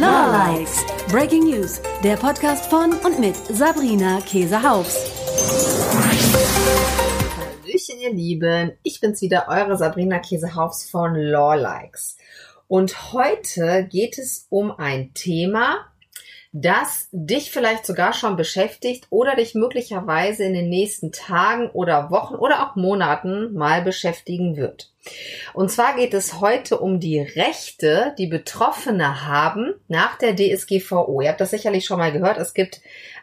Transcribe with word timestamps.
Lawlikes. 0.00 0.82
Breaking 1.10 1.44
News. 1.44 1.78
Der 2.02 2.16
Podcast 2.16 2.70
von 2.70 2.94
und 3.04 3.18
mit 3.18 3.36
Sabrina 3.36 4.22
Käsehaus. 4.22 4.96
Hallöchen, 7.36 8.00
ihr 8.00 8.14
Lieben. 8.14 8.72
Ich 8.82 9.02
bin's 9.02 9.20
wieder, 9.20 9.48
eure 9.48 9.76
Sabrina 9.76 10.18
Käsehaus 10.18 10.88
von 10.88 11.14
Lawlikes. 11.16 12.16
Und 12.66 13.12
heute 13.12 13.86
geht 13.90 14.16
es 14.16 14.46
um 14.48 14.70
ein 14.70 15.12
Thema, 15.12 15.89
das 16.52 17.08
dich 17.12 17.50
vielleicht 17.52 17.86
sogar 17.86 18.12
schon 18.12 18.36
beschäftigt 18.36 19.06
oder 19.10 19.36
dich 19.36 19.54
möglicherweise 19.54 20.44
in 20.44 20.54
den 20.54 20.68
nächsten 20.68 21.12
Tagen 21.12 21.70
oder 21.70 22.10
Wochen 22.10 22.34
oder 22.34 22.66
auch 22.66 22.76
Monaten 22.76 23.54
mal 23.54 23.82
beschäftigen 23.82 24.56
wird. 24.56 24.92
Und 25.54 25.70
zwar 25.70 25.94
geht 25.94 26.12
es 26.12 26.40
heute 26.40 26.78
um 26.78 26.98
die 26.98 27.20
Rechte, 27.20 28.14
die 28.18 28.26
Betroffene 28.26 29.26
haben 29.26 29.74
nach 29.86 30.18
der 30.18 30.34
DSGVO. 30.34 31.20
Ihr 31.20 31.30
habt 31.30 31.40
das 31.40 31.50
sicherlich 31.50 31.84
schon 31.84 31.98
mal 31.98 32.12
gehört. 32.12 32.38
Es 32.38 32.52
gibt 32.52 32.80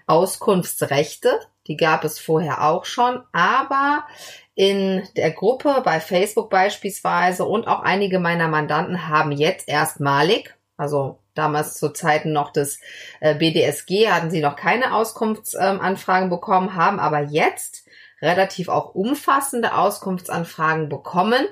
Auskunftsrechte, 0.07 1.39
die 1.67 1.75
gab 1.75 2.05
es 2.05 2.19
vorher 2.19 2.63
auch 2.63 2.85
schon, 2.85 3.21
aber 3.33 4.05
in 4.55 5.07
der 5.17 5.31
Gruppe 5.31 5.81
bei 5.83 5.99
Facebook 5.99 6.49
beispielsweise 6.49 7.44
und 7.45 7.67
auch 7.67 7.81
einige 7.81 8.19
meiner 8.19 8.47
Mandanten 8.47 9.09
haben 9.09 9.31
jetzt 9.33 9.67
erstmalig, 9.67 10.55
also 10.77 11.19
damals 11.37 11.75
zu 11.75 11.89
Zeiten 11.89 12.31
noch 12.31 12.51
des 12.51 12.79
äh, 13.19 13.35
BDSG 13.35 14.09
hatten 14.09 14.31
sie 14.31 14.41
noch 14.41 14.55
keine 14.55 14.93
Auskunftsanfragen 14.93 16.29
bekommen, 16.29 16.75
haben 16.75 16.99
aber 16.99 17.21
jetzt 17.21 17.85
relativ 18.21 18.69
auch 18.69 18.95
umfassende 18.95 19.75
Auskunftsanfragen 19.75 20.89
bekommen 20.89 21.45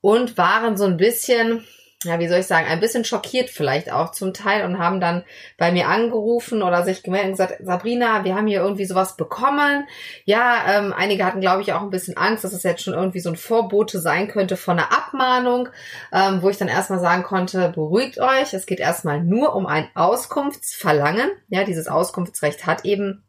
und 0.00 0.38
waren 0.38 0.76
so 0.76 0.84
ein 0.84 0.96
bisschen, 0.96 1.64
ja, 2.04 2.18
wie 2.18 2.28
soll 2.28 2.40
ich 2.40 2.46
sagen, 2.46 2.66
ein 2.66 2.80
bisschen 2.80 3.04
schockiert 3.04 3.48
vielleicht 3.48 3.90
auch 3.90 4.12
zum 4.12 4.34
Teil 4.34 4.64
und 4.64 4.78
haben 4.78 5.00
dann 5.00 5.24
bei 5.56 5.72
mir 5.72 5.88
angerufen 5.88 6.62
oder 6.62 6.84
sich 6.84 7.02
gemeldet 7.02 7.30
und 7.30 7.32
gesagt, 7.32 7.56
Sabrina, 7.64 8.24
wir 8.24 8.34
haben 8.34 8.46
hier 8.46 8.60
irgendwie 8.60 8.84
sowas 8.84 9.16
bekommen. 9.16 9.86
Ja, 10.24 10.62
ähm, 10.68 10.92
einige 10.92 11.24
hatten, 11.24 11.40
glaube 11.40 11.62
ich, 11.62 11.72
auch 11.72 11.80
ein 11.80 11.90
bisschen 11.90 12.16
Angst, 12.16 12.44
dass 12.44 12.52
es 12.52 12.62
jetzt 12.62 12.82
schon 12.82 12.94
irgendwie 12.94 13.20
so 13.20 13.30
ein 13.30 13.36
Vorbote 13.36 13.98
sein 13.98 14.28
könnte 14.28 14.56
von 14.56 14.78
einer 14.78 14.92
Abmahnung, 14.92 15.70
ähm, 16.12 16.42
wo 16.42 16.50
ich 16.50 16.58
dann 16.58 16.68
erstmal 16.68 17.00
sagen 17.00 17.22
konnte, 17.22 17.70
beruhigt 17.70 18.20
euch, 18.20 18.52
es 18.52 18.66
geht 18.66 18.80
erstmal 18.80 19.22
nur 19.22 19.54
um 19.54 19.66
ein 19.66 19.88
Auskunftsverlangen. 19.94 21.30
Ja, 21.48 21.64
dieses 21.64 21.88
Auskunftsrecht 21.88 22.66
hat 22.66 22.84
eben 22.84 23.25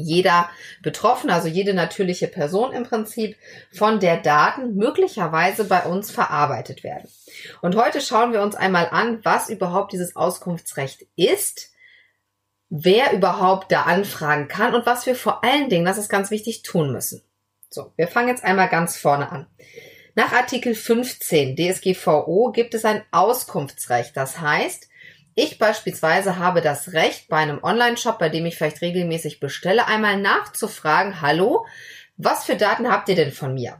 jeder 0.00 0.50
Betroffene, 0.82 1.32
also 1.32 1.48
jede 1.48 1.74
natürliche 1.74 2.28
Person 2.28 2.72
im 2.72 2.84
Prinzip, 2.84 3.36
von 3.72 4.00
der 4.00 4.16
Daten 4.16 4.74
möglicherweise 4.76 5.64
bei 5.64 5.84
uns 5.84 6.10
verarbeitet 6.10 6.82
werden. 6.84 7.08
Und 7.60 7.76
heute 7.76 8.00
schauen 8.00 8.32
wir 8.32 8.42
uns 8.42 8.54
einmal 8.54 8.88
an, 8.90 9.20
was 9.24 9.50
überhaupt 9.50 9.92
dieses 9.92 10.16
Auskunftsrecht 10.16 11.06
ist, 11.16 11.70
wer 12.68 13.12
überhaupt 13.12 13.72
da 13.72 13.82
anfragen 13.82 14.48
kann 14.48 14.74
und 14.74 14.86
was 14.86 15.06
wir 15.06 15.14
vor 15.14 15.44
allen 15.44 15.68
Dingen, 15.68 15.84
das 15.84 15.98
ist 15.98 16.08
ganz 16.08 16.30
wichtig, 16.30 16.62
tun 16.62 16.92
müssen. 16.92 17.22
So, 17.68 17.92
wir 17.96 18.08
fangen 18.08 18.28
jetzt 18.28 18.44
einmal 18.44 18.68
ganz 18.68 18.96
vorne 18.96 19.30
an. 19.30 19.46
Nach 20.14 20.32
Artikel 20.32 20.74
15 20.74 21.56
DSGVO 21.56 22.50
gibt 22.52 22.74
es 22.74 22.84
ein 22.84 23.02
Auskunftsrecht. 23.12 24.16
Das 24.16 24.40
heißt, 24.40 24.89
ich 25.34 25.58
beispielsweise 25.58 26.38
habe 26.38 26.60
das 26.60 26.92
Recht, 26.92 27.28
bei 27.28 27.36
einem 27.36 27.62
Online-Shop, 27.62 28.18
bei 28.18 28.28
dem 28.28 28.46
ich 28.46 28.56
vielleicht 28.56 28.82
regelmäßig 28.82 29.40
bestelle, 29.40 29.86
einmal 29.86 30.16
nachzufragen, 30.16 31.20
hallo, 31.20 31.66
was 32.16 32.44
für 32.44 32.56
Daten 32.56 32.90
habt 32.90 33.08
ihr 33.08 33.16
denn 33.16 33.32
von 33.32 33.54
mir? 33.54 33.78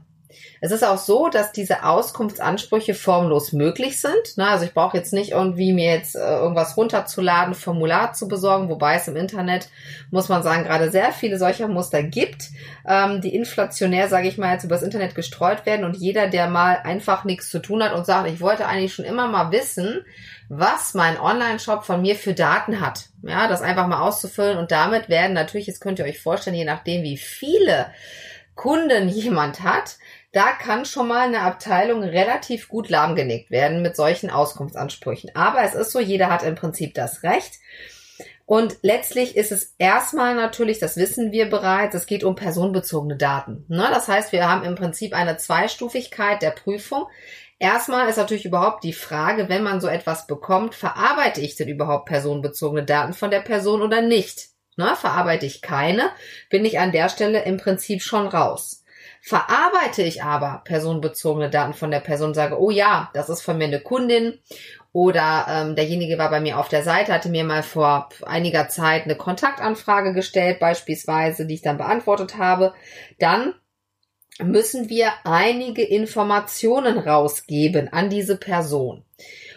Es 0.61 0.71
ist 0.71 0.85
auch 0.85 0.99
so, 0.99 1.29
dass 1.29 1.53
diese 1.53 1.85
Auskunftsansprüche 1.85 2.95
formlos 2.95 3.53
möglich 3.53 4.01
sind. 4.01 4.39
Also 4.39 4.65
ich 4.65 4.75
brauche 4.75 4.97
jetzt 4.97 5.13
nicht 5.13 5.33
irgendwie 5.33 5.73
mir 5.73 5.93
jetzt 5.93 6.17
äh, 6.17 6.21
irgendwas 6.21 6.77
runterzuladen, 6.77 7.55
Formular 7.55 8.13
zu 8.13 8.29
besorgen, 8.29 8.69
wobei 8.69 8.97
es 8.97 9.09
im 9.09 9.17
Internet, 9.17 9.69
muss 10.11 10.29
man 10.29 10.43
sagen, 10.43 10.65
gerade 10.65 10.91
sehr 10.91 11.13
viele 11.13 11.39
solcher 11.39 11.69
Muster 11.69 12.03
gibt, 12.03 12.49
ähm, 12.87 13.21
die 13.21 13.35
inflationär, 13.35 14.09
sage 14.09 14.29
ich 14.29 14.39
mal, 14.39 14.53
jetzt 14.53 14.65
übers 14.65 14.83
Internet 14.83 15.15
gestreut 15.15 15.67
werden 15.67 15.85
und 15.85 15.97
jeder, 15.97 16.29
der 16.29 16.49
mal 16.49 16.79
einfach 16.85 17.25
nichts 17.25 17.51
zu 17.51 17.61
tun 17.61 17.83
hat 17.83 17.95
und 17.95 18.07
sagt, 18.07 18.29
ich 18.29 18.41
wollte 18.41 18.67
eigentlich 18.67 18.95
schon 18.95 19.05
immer 19.05 19.29
mal 19.29 19.53
wissen, 19.53 20.05
was 20.49 20.95
mein 20.95 21.19
Online-Shop 21.19 21.85
von 21.85 22.03
mir 22.03 22.17
für 22.17 22.35
Daten 22.35 22.81
hat. 22.81 23.09
Ja, 23.23 23.47
das 23.47 23.63
einfach 23.63 23.87
mal 23.87 24.01
auszufüllen 24.01 24.59
und 24.59 24.73
damit 24.73 25.09
werden 25.09 25.33
natürlich, 25.33 25.69
jetzt 25.69 25.81
könnt 25.81 26.01
ihr 26.01 26.05
euch 26.05 26.21
vorstellen, 26.21 26.57
je 26.57 26.65
nachdem, 26.65 27.05
wie 27.05 27.17
viele 27.17 27.87
Kunden 28.57 29.09
jemand 29.09 29.63
hat, 29.63 29.97
da 30.33 30.53
kann 30.53 30.85
schon 30.85 31.09
mal 31.09 31.27
eine 31.27 31.41
Abteilung 31.41 32.03
relativ 32.03 32.69
gut 32.69 32.89
lahmgelegt 32.89 33.51
werden 33.51 33.83
mit 33.83 33.97
solchen 33.97 34.31
Auskunftsansprüchen. 34.31 35.31
Aber 35.35 35.63
es 35.63 35.75
ist 35.75 35.91
so, 35.91 35.99
jeder 35.99 36.31
hat 36.31 36.43
im 36.43 36.55
Prinzip 36.55 36.95
das 36.95 37.23
Recht. 37.23 37.55
Und 38.47 38.79
letztlich 38.83 39.37
ist 39.37 39.53
es 39.53 39.75
erstmal 39.79 40.35
natürlich, 40.35 40.81
das 40.81 40.97
wissen 40.97 41.31
wir 41.31 41.49
bereits, 41.49 41.95
es 41.95 42.07
geht 42.07 42.25
um 42.25 42.35
personenbezogene 42.35 43.17
Daten. 43.17 43.65
Ne? 43.69 43.89
Das 43.93 44.09
heißt, 44.09 44.33
wir 44.33 44.49
haben 44.49 44.65
im 44.65 44.75
Prinzip 44.75 45.15
eine 45.15 45.37
Zweistufigkeit 45.37 46.43
der 46.43 46.51
Prüfung. 46.51 47.07
Erstmal 47.61 48.09
ist 48.09 48.17
natürlich 48.17 48.47
überhaupt 48.47 48.83
die 48.85 48.93
Frage, 48.93 49.49
wenn 49.49 49.63
man 49.63 49.81
so 49.81 49.87
etwas 49.87 50.27
bekommt, 50.27 50.75
verarbeite 50.75 51.41
ich 51.41 51.57
denn 51.57 51.69
überhaupt 51.69 52.07
personenbezogene 52.07 52.85
Daten 52.85 53.13
von 53.13 53.31
der 53.31 53.41
Person 53.41 53.83
oder 53.83 54.01
nicht? 54.01 54.49
Ne? 54.77 54.97
Verarbeite 54.97 55.47
ich 55.47 55.63
keine, 55.63 56.11
bin 56.49 56.65
ich 56.65 56.79
an 56.79 56.91
der 56.91 57.09
Stelle 57.09 57.45
im 57.45 57.57
Prinzip 57.57 58.03
schon 58.03 58.27
raus. 58.27 58.80
Verarbeite 59.23 60.03
ich 60.03 60.23
aber 60.23 60.63
personenbezogene 60.65 61.51
Daten 61.51 61.75
von 61.75 61.91
der 61.91 62.01
Person, 62.01 62.35
sage, 62.35 62.61
oh 62.61 62.71
ja, 62.71 63.11
das 63.13 63.29
ist 63.29 63.43
von 63.43 63.59
mir 63.59 63.65
eine 63.65 63.81
Kundin 63.81 64.39
oder 64.93 65.47
ähm, 65.49 65.77
derjenige 65.77 66.19
war 66.19 66.31
bei 66.31 66.41
mir 66.41 66.59
auf 66.59 66.69
der 66.69 66.83
Seite, 66.83 67.13
hatte 67.13 67.29
mir 67.29 67.45
mal 67.45 67.63
vor 67.63 68.09
einiger 68.23 68.69
Zeit 68.69 69.05
eine 69.05 69.15
Kontaktanfrage 69.15 70.15
gestellt, 70.15 70.59
beispielsweise, 70.59 71.47
die 71.47 71.55
ich 71.55 71.63
dann 71.63 71.79
beantwortet 71.79 72.39
habe, 72.39 72.75
dann 73.19 73.55
müssen 74.43 74.89
wir 74.89 75.13
einige 75.25 75.83
Informationen 75.83 76.99
rausgeben 76.99 77.93
an 77.93 78.09
diese 78.09 78.37
Person. 78.37 79.05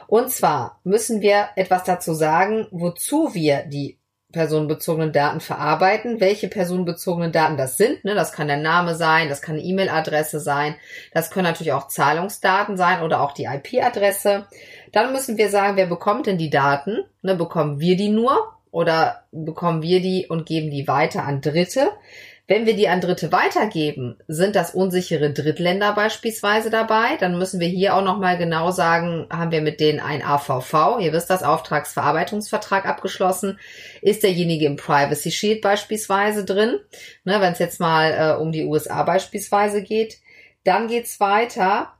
Und 0.08 0.30
zwar 0.30 0.80
müssen 0.84 1.22
wir 1.22 1.50
etwas 1.56 1.86
dazu 1.86 2.14
sagen, 2.14 2.68
wozu 2.72 3.34
wir 3.34 3.64
die 3.64 3.98
personenbezogenen 4.34 5.14
Daten 5.14 5.40
verarbeiten, 5.40 6.20
welche 6.20 6.50
personenbezogenen 6.50 7.32
Daten 7.32 7.56
das 7.56 7.78
sind. 7.78 8.04
Ne? 8.04 8.16
Das 8.16 8.34
kann 8.34 8.48
der 8.48 8.58
Name 8.58 8.96
sein, 8.96 9.30
das 9.30 9.42
kann 9.42 9.56
eine 9.56 9.64
E-Mail-Adresse 9.64 10.42
sein, 10.42 10.76
das 11.14 11.32
können 11.32 11.46
natürlich 11.46 11.72
auch 11.72 11.88
Zahlungsdaten 11.88 12.76
sein 12.76 13.02
oder 13.02 13.22
auch 13.22 13.32
die 13.32 13.46
IP-Adresse. 13.46 14.48
Dann 14.92 15.14
müssen 15.14 15.38
wir 15.38 15.50
sagen, 15.50 15.78
wer 15.78 15.86
bekommt 15.86 16.28
denn 16.28 16.38
die 16.38 16.50
Daten? 16.50 17.06
Ne? 17.22 17.36
Bekommen 17.36 17.80
wir 17.80 17.96
die 17.96 18.10
nur 18.10 18.54
oder 18.72 19.24
bekommen 19.32 19.82
wir 19.82 20.02
die 20.02 20.28
und 20.28 20.46
geben 20.46 20.72
die 20.72 20.88
weiter 20.88 21.24
an 21.24 21.40
Dritte? 21.40 21.92
Wenn 22.46 22.66
wir 22.66 22.76
die 22.76 22.90
an 22.90 23.00
Dritte 23.00 23.32
weitergeben, 23.32 24.18
sind 24.28 24.58
das 24.58 24.76
unsichere 24.76 25.32
Drittländer 25.32 25.94
beispielsweise 25.94 26.70
dabei. 26.70 27.16
Dann 27.18 27.38
müssen 27.38 27.62
wir 27.62 27.70
hier 27.70 27.96
auch 27.96 28.04
nochmal 28.04 28.38
genau 28.38 28.72
sagen, 28.72 29.28
haben 29.32 29.52
wir 29.52 29.62
mit 29.62 29.80
denen 29.80 30.02
ein 30.02 30.22
AVV, 30.22 31.00
ihr 31.00 31.14
wisst 31.14 31.30
das, 31.30 31.42
Auftragsverarbeitungsvertrag 31.42 32.86
abgeschlossen. 32.86 33.60
Ist 34.02 34.24
derjenige 34.24 34.66
im 34.66 34.76
Privacy 34.76 35.32
Shield 35.32 35.62
beispielsweise 35.62 36.44
drin? 36.44 36.80
Ne, 37.24 37.40
Wenn 37.40 37.54
es 37.54 37.60
jetzt 37.60 37.80
mal 37.80 38.12
äh, 38.12 38.42
um 38.42 38.52
die 38.52 38.66
USA 38.66 39.04
beispielsweise 39.04 39.82
geht. 39.82 40.18
Dann 40.66 40.88
geht's 40.88 41.22
weiter 41.22 41.94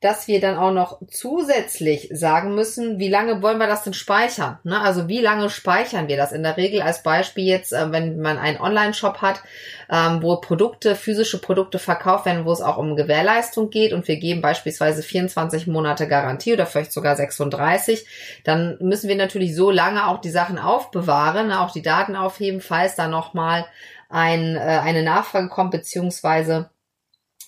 dass 0.00 0.28
wir 0.28 0.40
dann 0.40 0.56
auch 0.56 0.70
noch 0.70 1.00
zusätzlich 1.10 2.08
sagen 2.12 2.54
müssen, 2.54 3.00
wie 3.00 3.08
lange 3.08 3.42
wollen 3.42 3.58
wir 3.58 3.66
das 3.66 3.82
denn 3.82 3.94
speichern? 3.94 4.58
Ne? 4.62 4.80
Also 4.80 5.08
wie 5.08 5.20
lange 5.20 5.50
speichern 5.50 6.06
wir 6.06 6.16
das? 6.16 6.30
In 6.30 6.44
der 6.44 6.56
Regel 6.56 6.82
als 6.82 7.02
Beispiel 7.02 7.44
jetzt, 7.44 7.72
äh, 7.72 7.90
wenn 7.90 8.20
man 8.20 8.38
einen 8.38 8.60
Online-Shop 8.60 9.22
hat, 9.22 9.42
ähm, 9.90 10.22
wo 10.22 10.36
Produkte, 10.36 10.94
physische 10.94 11.40
Produkte 11.40 11.80
verkauft 11.80 12.26
werden, 12.26 12.44
wo 12.44 12.52
es 12.52 12.62
auch 12.62 12.76
um 12.76 12.94
Gewährleistung 12.94 13.70
geht 13.70 13.92
und 13.92 14.06
wir 14.06 14.18
geben 14.18 14.40
beispielsweise 14.40 15.02
24 15.02 15.66
Monate 15.66 16.06
Garantie 16.06 16.52
oder 16.52 16.66
vielleicht 16.66 16.92
sogar 16.92 17.16
36, 17.16 18.06
dann 18.44 18.78
müssen 18.80 19.08
wir 19.08 19.16
natürlich 19.16 19.56
so 19.56 19.72
lange 19.72 20.06
auch 20.06 20.20
die 20.20 20.30
Sachen 20.30 20.60
aufbewahren, 20.60 21.48
ne? 21.48 21.60
auch 21.60 21.72
die 21.72 21.82
Daten 21.82 22.14
aufheben, 22.14 22.60
falls 22.60 22.94
da 22.94 23.08
nochmal 23.08 23.66
ein, 24.08 24.54
äh, 24.54 24.60
eine 24.60 25.02
Nachfrage 25.02 25.48
kommt, 25.48 25.72
beziehungsweise 25.72 26.70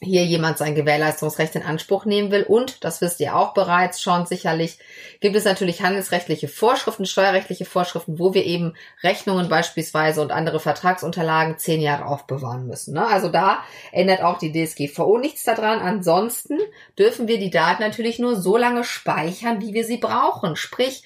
hier 0.02 0.24
jemand 0.24 0.56
sein 0.56 0.74
Gewährleistungsrecht 0.74 1.56
in 1.56 1.62
Anspruch 1.62 2.06
nehmen 2.06 2.30
will. 2.30 2.42
Und, 2.42 2.84
das 2.84 3.02
wisst 3.02 3.20
ihr 3.20 3.36
auch 3.36 3.52
bereits 3.52 4.00
schon 4.00 4.24
sicherlich, 4.24 4.78
gibt 5.20 5.36
es 5.36 5.44
natürlich 5.44 5.82
handelsrechtliche 5.82 6.48
Vorschriften, 6.48 7.04
steuerrechtliche 7.04 7.66
Vorschriften, 7.66 8.18
wo 8.18 8.32
wir 8.32 8.46
eben 8.46 8.74
Rechnungen 9.02 9.50
beispielsweise 9.50 10.22
und 10.22 10.32
andere 10.32 10.58
Vertragsunterlagen 10.58 11.58
zehn 11.58 11.82
Jahre 11.82 12.06
aufbewahren 12.06 12.66
müssen. 12.66 12.94
Ne? 12.94 13.06
Also 13.06 13.28
da 13.28 13.62
ändert 13.92 14.22
auch 14.22 14.38
die 14.38 14.52
DSGVO 14.52 15.18
nichts 15.18 15.44
daran. 15.44 15.80
Ansonsten 15.80 16.58
dürfen 16.98 17.28
wir 17.28 17.38
die 17.38 17.50
Daten 17.50 17.82
natürlich 17.82 18.18
nur 18.18 18.36
so 18.36 18.56
lange 18.56 18.84
speichern, 18.84 19.60
wie 19.60 19.74
wir 19.74 19.84
sie 19.84 19.98
brauchen. 19.98 20.56
Sprich, 20.56 21.04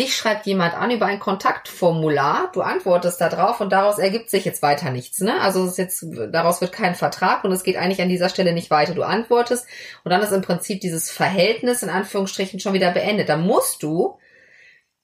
Dich 0.00 0.16
schreibt 0.16 0.46
jemand 0.46 0.72
an 0.72 0.90
über 0.90 1.04
ein 1.04 1.20
Kontaktformular, 1.20 2.50
du 2.54 2.62
antwortest 2.62 3.20
da 3.20 3.28
drauf 3.28 3.60
und 3.60 3.70
daraus 3.70 3.98
ergibt 3.98 4.30
sich 4.30 4.46
jetzt 4.46 4.62
weiter 4.62 4.90
nichts. 4.90 5.20
Ne? 5.20 5.38
Also 5.42 5.62
es 5.62 5.72
ist 5.72 5.76
jetzt, 5.76 6.06
daraus 6.32 6.62
wird 6.62 6.72
kein 6.72 6.94
Vertrag 6.94 7.44
und 7.44 7.52
es 7.52 7.64
geht 7.64 7.76
eigentlich 7.76 8.00
an 8.00 8.08
dieser 8.08 8.30
Stelle 8.30 8.54
nicht 8.54 8.70
weiter. 8.70 8.94
Du 8.94 9.02
antwortest 9.02 9.66
und 10.02 10.10
dann 10.10 10.22
ist 10.22 10.32
im 10.32 10.40
Prinzip 10.40 10.80
dieses 10.80 11.10
Verhältnis 11.10 11.82
in 11.82 11.90
Anführungsstrichen 11.90 12.60
schon 12.60 12.72
wieder 12.72 12.92
beendet. 12.92 13.28
Da 13.28 13.36
musst 13.36 13.82
du 13.82 14.16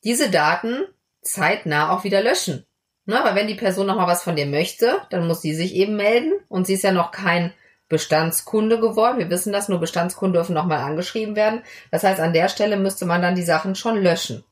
diese 0.02 0.30
Daten 0.30 0.86
zeitnah 1.20 1.90
auch 1.90 2.04
wieder 2.04 2.22
löschen. 2.22 2.64
Ne, 3.04 3.20
weil 3.22 3.34
wenn 3.34 3.48
die 3.48 3.54
Person 3.54 3.86
nochmal 3.86 4.06
was 4.06 4.22
von 4.22 4.34
dir 4.34 4.46
möchte, 4.46 5.02
dann 5.10 5.26
muss 5.26 5.42
sie 5.42 5.54
sich 5.54 5.74
eben 5.74 5.96
melden 5.96 6.32
und 6.48 6.66
sie 6.66 6.72
ist 6.72 6.84
ja 6.84 6.92
noch 6.92 7.10
kein 7.10 7.52
Bestandskunde 7.90 8.80
geworden. 8.80 9.18
Wir 9.18 9.28
wissen 9.28 9.52
das, 9.52 9.68
nur 9.68 9.78
Bestandskunden 9.78 10.32
dürfen 10.32 10.54
nochmal 10.54 10.78
angeschrieben 10.78 11.36
werden. 11.36 11.62
Das 11.90 12.02
heißt, 12.02 12.18
an 12.18 12.32
der 12.32 12.48
Stelle 12.48 12.78
müsste 12.78 13.04
man 13.04 13.20
dann 13.20 13.34
die 13.34 13.42
Sachen 13.42 13.74
schon 13.74 14.02
löschen. 14.02 14.42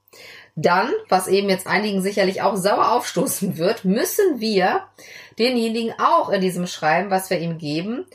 Dann, 0.56 0.90
was 1.08 1.26
eben 1.26 1.48
jetzt 1.48 1.66
einigen 1.66 2.00
sicherlich 2.00 2.42
auch 2.42 2.56
sauer 2.56 2.92
aufstoßen 2.92 3.56
wird, 3.58 3.84
müssen 3.84 4.40
wir 4.40 4.82
denjenigen 5.38 5.94
auch 5.98 6.30
in 6.30 6.40
diesem 6.40 6.66
Schreiben, 6.66 7.10
was 7.10 7.28
wir 7.30 7.40
ihm 7.40 7.58
geben, 7.58 8.06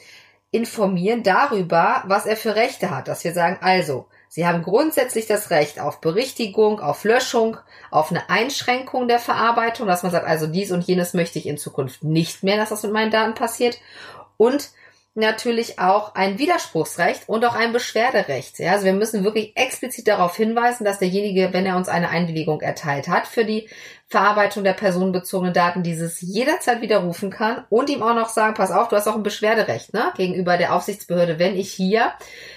informieren 0.52 1.22
darüber, 1.24 2.04
was 2.08 2.26
er 2.26 2.38
für 2.38 2.56
Rechte 2.56 2.90
hat. 2.90 3.08
Dass 3.08 3.24
wir 3.24 3.34
sagen, 3.34 3.58
also, 3.62 4.08
Sie 4.32 4.46
haben 4.46 4.62
grundsätzlich 4.62 5.26
das 5.26 5.50
Recht 5.50 5.80
auf 5.80 6.02
Berichtigung, 6.02 6.80
auf 6.80 7.04
Löschung, 7.04 7.58
auf 7.90 8.12
eine 8.12 8.30
Einschränkung 8.30 9.08
der 9.08 9.18
Verarbeitung, 9.18 9.88
dass 9.88 10.04
man 10.04 10.12
sagt, 10.12 10.28
also 10.28 10.46
dies 10.46 10.72
und 10.72 10.84
jenes 10.84 11.16
möchte 11.16 11.40
ich 11.40 11.48
in 11.48 11.58
Zukunft 11.58 12.04
nicht 12.04 12.44
mehr, 12.44 12.58
dass 12.58 12.70
das 12.70 12.84
mit 12.84 12.94
meinen 12.94 13.10
Daten 13.10 13.34
passiert. 13.34 13.80
Und 14.38 14.70
natürlich 15.19 15.80
auch 15.80 16.16
ein 16.16 16.39
Widerspruchsrecht 16.39 17.27
und 17.27 17.45
auch 17.45 17.56
ein 17.56 17.74
Beschwerderecht. 17.74 18.60
Ja, 18.60 18.71
also 18.71 18.86
wir 18.86 18.94
müssen 18.94 19.24
wirklich 19.24 19.56
explizit 19.56 20.07
darauf 20.07 20.36
hinweisen, 20.36 20.86
dass 20.86 21.00
derjenige, 21.00 21.54
wenn 21.54 21.66
er 21.66 21.77
uns 21.77 21.89
eine 21.89 22.10
Einwilligung 22.10 22.62
erteilt 22.62 23.07
hat 23.07 23.27
für 23.27 23.45
die 23.45 23.69
Verarbeitung 24.07 24.63
der 24.63 24.74
personenbezogenen 24.74 25.54
Daten, 25.54 25.83
dieses 25.83 26.21
jederzeit 26.21 26.81
widerrufen 26.81 27.30
kann 27.30 27.66
und 27.69 27.89
ihm 27.89 28.01
auch 28.01 28.16
noch 28.16 28.30
sagen, 28.30 28.56
pass 28.56 28.71
auf, 28.71 28.88
du 28.88 28.95
hast 28.95 29.07
auch 29.07 29.16
ein 29.16 29.24
Beschwerderecht 29.24 29.94
ne, 29.94 30.12
gegenüber 30.18 30.57
der 30.57 30.74
Aufsichtsbehörde, 30.74 31.38
wenn 31.38 31.56
ich 31.56 31.71
hier 31.71 32.13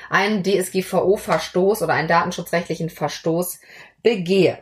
einen 0.09 0.43
DSGVO-Verstoß 0.43 1.83
oder 1.83 1.93
einen 1.93 2.09
datenschutzrechtlichen 2.09 2.89
Verstoß 2.89 3.61
begehe. 4.03 4.59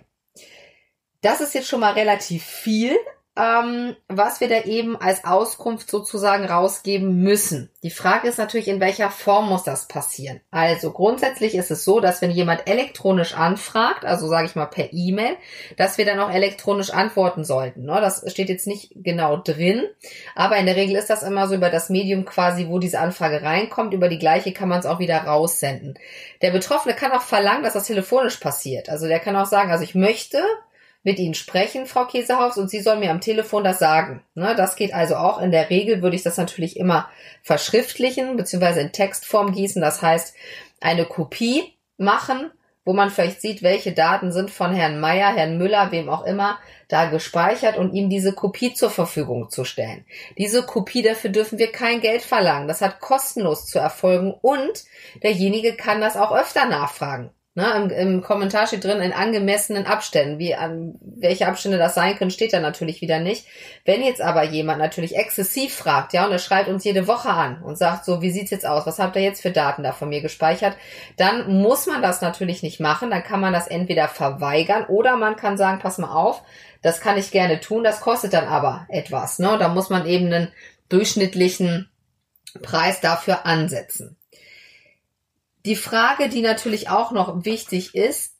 Das 1.22 1.40
ist 1.40 1.54
jetzt 1.54 1.68
schon 1.68 1.80
mal 1.80 1.92
relativ 1.92 2.44
viel, 2.44 2.96
ähm, 3.36 3.94
was 4.08 4.40
wir 4.40 4.48
da 4.48 4.62
eben 4.62 4.96
als 4.96 5.24
Auskunft 5.24 5.88
sozusagen 5.88 6.44
rausgeben 6.44 7.22
müssen. 7.22 7.70
Die 7.84 7.90
Frage 7.90 8.28
ist 8.28 8.38
natürlich, 8.38 8.66
in 8.66 8.80
welcher 8.80 9.08
Form 9.08 9.48
muss 9.48 9.62
das 9.62 9.86
passieren? 9.86 10.40
Also 10.50 10.90
grundsätzlich 10.90 11.54
ist 11.54 11.70
es 11.70 11.84
so, 11.84 12.00
dass 12.00 12.20
wenn 12.22 12.32
jemand 12.32 12.68
elektronisch 12.68 13.34
anfragt, 13.34 14.04
also 14.04 14.26
sage 14.26 14.46
ich 14.46 14.56
mal 14.56 14.66
per 14.66 14.92
E-Mail, 14.92 15.36
dass 15.76 15.96
wir 15.96 16.04
dann 16.04 16.18
auch 16.18 16.30
elektronisch 16.30 16.90
antworten 16.90 17.44
sollten. 17.44 17.84
Ne? 17.84 18.00
Das 18.00 18.28
steht 18.30 18.48
jetzt 18.48 18.66
nicht 18.66 18.92
genau 18.96 19.36
drin, 19.36 19.84
aber 20.34 20.56
in 20.56 20.66
der 20.66 20.76
Regel 20.76 20.96
ist 20.96 21.08
das 21.08 21.22
immer 21.22 21.46
so 21.46 21.54
über 21.54 21.70
das 21.70 21.88
Medium 21.88 22.24
quasi, 22.24 22.66
wo 22.68 22.80
diese 22.80 22.98
Anfrage 22.98 23.42
reinkommt. 23.42 23.94
Über 23.94 24.08
die 24.08 24.18
gleiche 24.18 24.52
kann 24.52 24.68
man 24.68 24.80
es 24.80 24.86
auch 24.86 24.98
wieder 24.98 25.18
raussenden. 25.18 25.94
Der 26.42 26.50
Betroffene 26.50 26.94
kann 26.96 27.12
auch 27.12 27.22
verlangen, 27.22 27.62
dass 27.62 27.74
das 27.74 27.86
telefonisch 27.86 28.38
passiert. 28.38 28.88
Also 28.88 29.06
der 29.06 29.20
kann 29.20 29.36
auch 29.36 29.46
sagen, 29.46 29.70
also 29.70 29.84
ich 29.84 29.94
möchte 29.94 30.42
mit 31.02 31.18
Ihnen 31.18 31.34
sprechen, 31.34 31.86
Frau 31.86 32.04
Käsehaus, 32.04 32.58
und 32.58 32.68
Sie 32.70 32.80
sollen 32.80 33.00
mir 33.00 33.10
am 33.10 33.20
Telefon 33.20 33.64
das 33.64 33.78
sagen. 33.78 34.22
Ne, 34.34 34.54
das 34.54 34.76
geht 34.76 34.92
also 34.92 35.16
auch. 35.16 35.40
In 35.40 35.50
der 35.50 35.70
Regel 35.70 36.02
würde 36.02 36.16
ich 36.16 36.22
das 36.22 36.36
natürlich 36.36 36.76
immer 36.76 37.08
verschriftlichen, 37.42 38.36
beziehungsweise 38.36 38.80
in 38.80 38.92
Textform 38.92 39.52
gießen. 39.52 39.80
Das 39.80 40.02
heißt, 40.02 40.34
eine 40.80 41.06
Kopie 41.06 41.74
machen, 41.96 42.50
wo 42.84 42.92
man 42.92 43.10
vielleicht 43.10 43.40
sieht, 43.40 43.62
welche 43.62 43.92
Daten 43.92 44.32
sind 44.32 44.50
von 44.50 44.72
Herrn 44.72 45.00
Meier, 45.00 45.34
Herrn 45.34 45.58
Müller, 45.58 45.92
wem 45.92 46.08
auch 46.08 46.24
immer, 46.24 46.58
da 46.88 47.06
gespeichert 47.06 47.76
und 47.76 47.94
ihm 47.94 48.10
diese 48.10 48.32
Kopie 48.32 48.74
zur 48.74 48.90
Verfügung 48.90 49.50
zu 49.50 49.64
stellen. 49.64 50.04
Diese 50.38 50.64
Kopie, 50.64 51.02
dafür 51.02 51.30
dürfen 51.30 51.58
wir 51.58 51.70
kein 51.70 52.00
Geld 52.00 52.22
verlangen. 52.22 52.68
Das 52.68 52.80
hat 52.80 53.00
kostenlos 53.00 53.66
zu 53.66 53.78
erfolgen 53.78 54.32
und 54.32 54.84
derjenige 55.22 55.76
kann 55.76 56.00
das 56.00 56.16
auch 56.16 56.32
öfter 56.32 56.66
nachfragen. 56.66 57.30
Ne, 57.56 57.68
im, 57.74 57.90
Im 57.90 58.22
Kommentar 58.22 58.68
steht 58.68 58.84
drin, 58.84 59.00
in 59.00 59.12
angemessenen 59.12 59.84
Abständen. 59.84 60.38
Wie 60.38 60.54
an 60.54 60.94
welche 61.02 61.48
Abstände 61.48 61.78
das 61.78 61.96
sein 61.96 62.16
können, 62.16 62.30
steht 62.30 62.52
da 62.52 62.60
natürlich 62.60 63.00
wieder 63.00 63.18
nicht. 63.18 63.44
Wenn 63.84 64.04
jetzt 64.04 64.20
aber 64.20 64.44
jemand 64.44 64.78
natürlich 64.78 65.16
exzessiv 65.16 65.74
fragt, 65.74 66.12
ja, 66.12 66.26
und 66.26 66.30
er 66.30 66.38
schreibt 66.38 66.68
uns 66.68 66.84
jede 66.84 67.08
Woche 67.08 67.30
an 67.30 67.60
und 67.60 67.76
sagt 67.76 68.04
so, 68.04 68.22
wie 68.22 68.30
sieht's 68.30 68.52
jetzt 68.52 68.66
aus? 68.66 68.86
Was 68.86 69.00
habt 69.00 69.16
ihr 69.16 69.22
jetzt 69.22 69.42
für 69.42 69.50
Daten 69.50 69.82
da 69.82 69.90
von 69.90 70.08
mir 70.08 70.20
gespeichert? 70.20 70.76
Dann 71.16 71.60
muss 71.60 71.86
man 71.86 72.02
das 72.02 72.20
natürlich 72.20 72.62
nicht 72.62 72.78
machen. 72.78 73.10
Dann 73.10 73.24
kann 73.24 73.40
man 73.40 73.52
das 73.52 73.66
entweder 73.66 74.06
verweigern 74.06 74.84
oder 74.86 75.16
man 75.16 75.34
kann 75.34 75.56
sagen, 75.56 75.80
pass 75.80 75.98
mal 75.98 76.14
auf, 76.14 76.44
das 76.82 77.00
kann 77.00 77.18
ich 77.18 77.32
gerne 77.32 77.58
tun, 77.58 77.82
das 77.82 78.00
kostet 78.00 78.32
dann 78.32 78.46
aber 78.46 78.86
etwas. 78.88 79.40
Ne? 79.40 79.56
Da 79.58 79.68
muss 79.68 79.90
man 79.90 80.06
eben 80.06 80.26
einen 80.26 80.52
durchschnittlichen 80.88 81.90
Preis 82.62 83.00
dafür 83.00 83.44
ansetzen. 83.44 84.19
Die 85.64 85.76
Frage, 85.76 86.28
die 86.28 86.42
natürlich 86.42 86.88
auch 86.88 87.12
noch 87.12 87.44
wichtig 87.44 87.94
ist, 87.94 88.36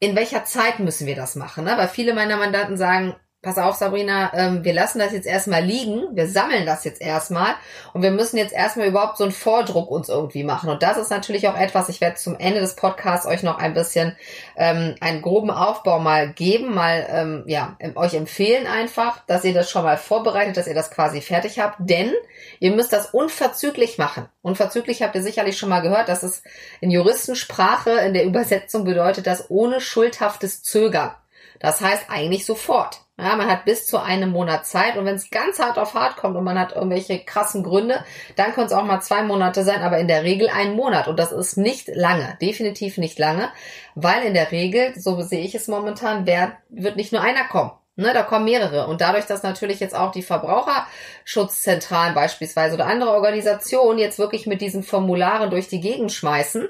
in 0.00 0.16
welcher 0.16 0.44
Zeit 0.44 0.78
müssen 0.80 1.06
wir 1.06 1.14
das 1.14 1.36
machen? 1.36 1.64
Ne? 1.64 1.76
Weil 1.76 1.88
viele 1.88 2.14
meiner 2.14 2.36
Mandanten 2.36 2.76
sagen, 2.76 3.16
pass 3.42 3.56
auf, 3.56 3.76
Sabrina, 3.76 4.32
ähm, 4.34 4.64
wir 4.64 4.74
lassen 4.74 4.98
das 4.98 5.12
jetzt 5.12 5.26
erstmal 5.26 5.64
liegen, 5.64 6.14
wir 6.14 6.28
sammeln 6.28 6.66
das 6.66 6.84
jetzt 6.84 7.00
erstmal 7.00 7.54
und 7.94 8.02
wir 8.02 8.10
müssen 8.10 8.36
jetzt 8.36 8.52
erstmal 8.52 8.86
überhaupt 8.86 9.16
so 9.16 9.24
einen 9.24 9.32
Vordruck 9.32 9.90
uns 9.90 10.10
irgendwie 10.10 10.44
machen. 10.44 10.68
Und 10.68 10.82
das 10.82 10.98
ist 10.98 11.10
natürlich 11.10 11.48
auch 11.48 11.56
etwas, 11.56 11.88
ich 11.88 12.02
werde 12.02 12.16
zum 12.16 12.38
Ende 12.38 12.60
des 12.60 12.76
Podcasts 12.76 13.26
euch 13.26 13.42
noch 13.42 13.58
ein 13.58 13.72
bisschen 13.72 14.14
ähm, 14.56 14.94
einen 15.00 15.22
groben 15.22 15.50
Aufbau 15.50 16.00
mal 16.00 16.30
geben, 16.32 16.74
mal 16.74 17.06
ähm, 17.10 17.44
ja, 17.46 17.78
euch 17.94 18.12
empfehlen 18.12 18.66
einfach, 18.66 19.24
dass 19.26 19.44
ihr 19.44 19.54
das 19.54 19.70
schon 19.70 19.84
mal 19.84 19.96
vorbereitet, 19.96 20.58
dass 20.58 20.66
ihr 20.66 20.74
das 20.74 20.90
quasi 20.90 21.22
fertig 21.22 21.60
habt, 21.60 21.76
denn 21.78 22.12
ihr 22.58 22.72
müsst 22.72 22.92
das 22.92 23.06
unverzüglich 23.06 23.96
machen. 23.96 24.28
Unverzüglich 24.42 25.02
habt 25.02 25.14
ihr 25.14 25.22
sicherlich 25.22 25.56
schon 25.56 25.70
mal 25.70 25.80
gehört, 25.80 26.10
dass 26.10 26.22
es 26.22 26.42
in 26.82 26.90
Juristensprache 26.90 27.90
in 27.90 28.12
der 28.12 28.24
Übersetzung 28.24 28.84
bedeutet, 28.84 29.26
dass 29.26 29.50
ohne 29.50 29.80
schuldhaftes 29.80 30.62
Zögern. 30.62 31.12
Das 31.58 31.80
heißt 31.80 32.06
eigentlich 32.08 32.44
sofort. 32.44 33.02
Ja, 33.20 33.36
man 33.36 33.50
hat 33.50 33.66
bis 33.66 33.86
zu 33.86 33.98
einem 33.98 34.30
Monat 34.30 34.66
Zeit 34.66 34.96
und 34.96 35.04
wenn 35.04 35.16
es 35.16 35.30
ganz 35.30 35.58
hart 35.58 35.78
auf 35.78 35.94
hart 35.94 36.16
kommt 36.16 36.36
und 36.36 36.44
man 36.44 36.58
hat 36.58 36.74
irgendwelche 36.74 37.18
krassen 37.18 37.62
Gründe, 37.62 38.02
dann 38.36 38.52
können 38.52 38.66
es 38.66 38.72
auch 38.72 38.84
mal 38.84 39.00
zwei 39.00 39.22
Monate 39.22 39.62
sein, 39.62 39.82
aber 39.82 39.98
in 39.98 40.08
der 40.08 40.22
Regel 40.22 40.48
ein 40.48 40.74
Monat 40.74 41.06
und 41.06 41.18
das 41.18 41.30
ist 41.30 41.58
nicht 41.58 41.88
lange, 41.88 42.38
definitiv 42.40 42.96
nicht 42.96 43.18
lange, 43.18 43.50
weil 43.94 44.22
in 44.22 44.32
der 44.34 44.50
Regel, 44.52 44.98
so 44.98 45.20
sehe 45.20 45.44
ich 45.44 45.54
es 45.54 45.68
momentan, 45.68 46.24
wer, 46.24 46.52
wird 46.70 46.96
nicht 46.96 47.12
nur 47.12 47.20
einer 47.20 47.44
kommen. 47.44 47.72
Ne, 47.96 48.14
da 48.14 48.22
kommen 48.22 48.44
mehrere. 48.44 48.86
Und 48.86 49.00
dadurch, 49.00 49.26
dass 49.26 49.42
natürlich 49.42 49.80
jetzt 49.80 49.94
auch 49.94 50.12
die 50.12 50.22
Verbraucherschutzzentralen 50.22 52.14
beispielsweise 52.14 52.76
oder 52.76 52.86
andere 52.86 53.10
Organisationen 53.10 53.98
jetzt 53.98 54.18
wirklich 54.18 54.46
mit 54.46 54.60
diesen 54.62 54.82
Formularen 54.82 55.50
durch 55.50 55.68
die 55.68 55.80
Gegend 55.80 56.10
schmeißen, 56.12 56.68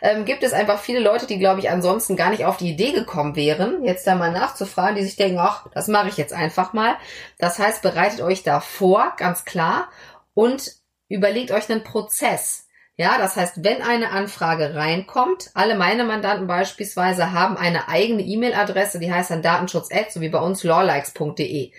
ähm, 0.00 0.24
gibt 0.24 0.42
es 0.42 0.52
einfach 0.52 0.78
viele 0.78 1.00
Leute, 1.00 1.26
die, 1.26 1.38
glaube 1.38 1.60
ich, 1.60 1.70
ansonsten 1.70 2.16
gar 2.16 2.30
nicht 2.30 2.46
auf 2.46 2.56
die 2.56 2.70
Idee 2.70 2.92
gekommen 2.92 3.36
wären, 3.36 3.84
jetzt 3.84 4.06
da 4.06 4.14
mal 4.14 4.32
nachzufragen, 4.32 4.94
die 4.94 5.02
sich 5.02 5.16
denken, 5.16 5.38
ach, 5.38 5.66
das 5.74 5.88
mache 5.88 6.08
ich 6.08 6.16
jetzt 6.16 6.32
einfach 6.32 6.72
mal. 6.72 6.96
Das 7.36 7.58
heißt, 7.58 7.82
bereitet 7.82 8.22
euch 8.22 8.42
da 8.42 8.60
vor, 8.60 9.12
ganz 9.18 9.44
klar, 9.44 9.88
und 10.34 10.76
überlegt 11.08 11.50
euch 11.50 11.68
einen 11.68 11.84
Prozess. 11.84 12.68
Ja, 13.00 13.16
das 13.16 13.34
heißt, 13.34 13.64
wenn 13.64 13.80
eine 13.80 14.10
Anfrage 14.10 14.74
reinkommt, 14.74 15.52
alle 15.54 15.74
meine 15.74 16.04
Mandanten 16.04 16.46
beispielsweise 16.46 17.32
haben 17.32 17.56
eine 17.56 17.88
eigene 17.88 18.20
E-Mail-Adresse, 18.20 18.98
die 18.98 19.10
heißt 19.10 19.30
dann 19.30 19.40
datenschutz 19.40 19.88
so 20.10 20.20
wie 20.20 20.28
bei 20.28 20.38
uns 20.38 20.64
lawlikes.de. 20.64 21.72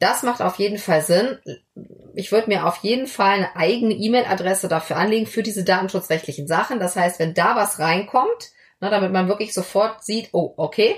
Das 0.00 0.24
macht 0.24 0.42
auf 0.42 0.56
jeden 0.56 0.78
Fall 0.78 1.02
Sinn. 1.02 1.38
Ich 2.16 2.32
würde 2.32 2.48
mir 2.48 2.66
auf 2.66 2.78
jeden 2.78 3.06
Fall 3.06 3.34
eine 3.34 3.54
eigene 3.54 3.94
E-Mail-Adresse 3.94 4.66
dafür 4.66 4.96
anlegen 4.96 5.28
für 5.28 5.44
diese 5.44 5.62
datenschutzrechtlichen 5.62 6.48
Sachen. 6.48 6.80
Das 6.80 6.96
heißt, 6.96 7.20
wenn 7.20 7.32
da 7.32 7.54
was 7.54 7.78
reinkommt, 7.78 8.50
ne, 8.80 8.90
damit 8.90 9.12
man 9.12 9.28
wirklich 9.28 9.54
sofort 9.54 10.04
sieht, 10.04 10.30
oh, 10.32 10.54
okay, 10.56 10.96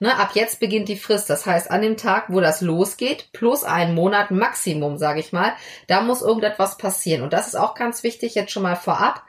ne, 0.00 0.16
ab 0.18 0.30
jetzt 0.34 0.60
beginnt 0.60 0.88
die 0.88 0.96
Frist. 0.96 1.28
Das 1.30 1.46
heißt, 1.46 1.70
an 1.70 1.82
dem 1.82 1.96
Tag, 1.96 2.26
wo 2.28 2.40
das 2.40 2.60
losgeht, 2.60 3.30
plus 3.32 3.64
einen 3.64 3.94
Monat 3.94 4.30
Maximum, 4.30 4.98
sage 4.98 5.20
ich 5.20 5.32
mal, 5.32 5.52
da 5.86 6.00
muss 6.00 6.22
irgendetwas 6.22 6.78
passieren. 6.78 7.22
Und 7.22 7.32
das 7.32 7.48
ist 7.48 7.56
auch 7.56 7.74
ganz 7.74 8.02
wichtig, 8.02 8.34
jetzt 8.34 8.52
schon 8.52 8.62
mal 8.62 8.76
vorab. 8.76 9.22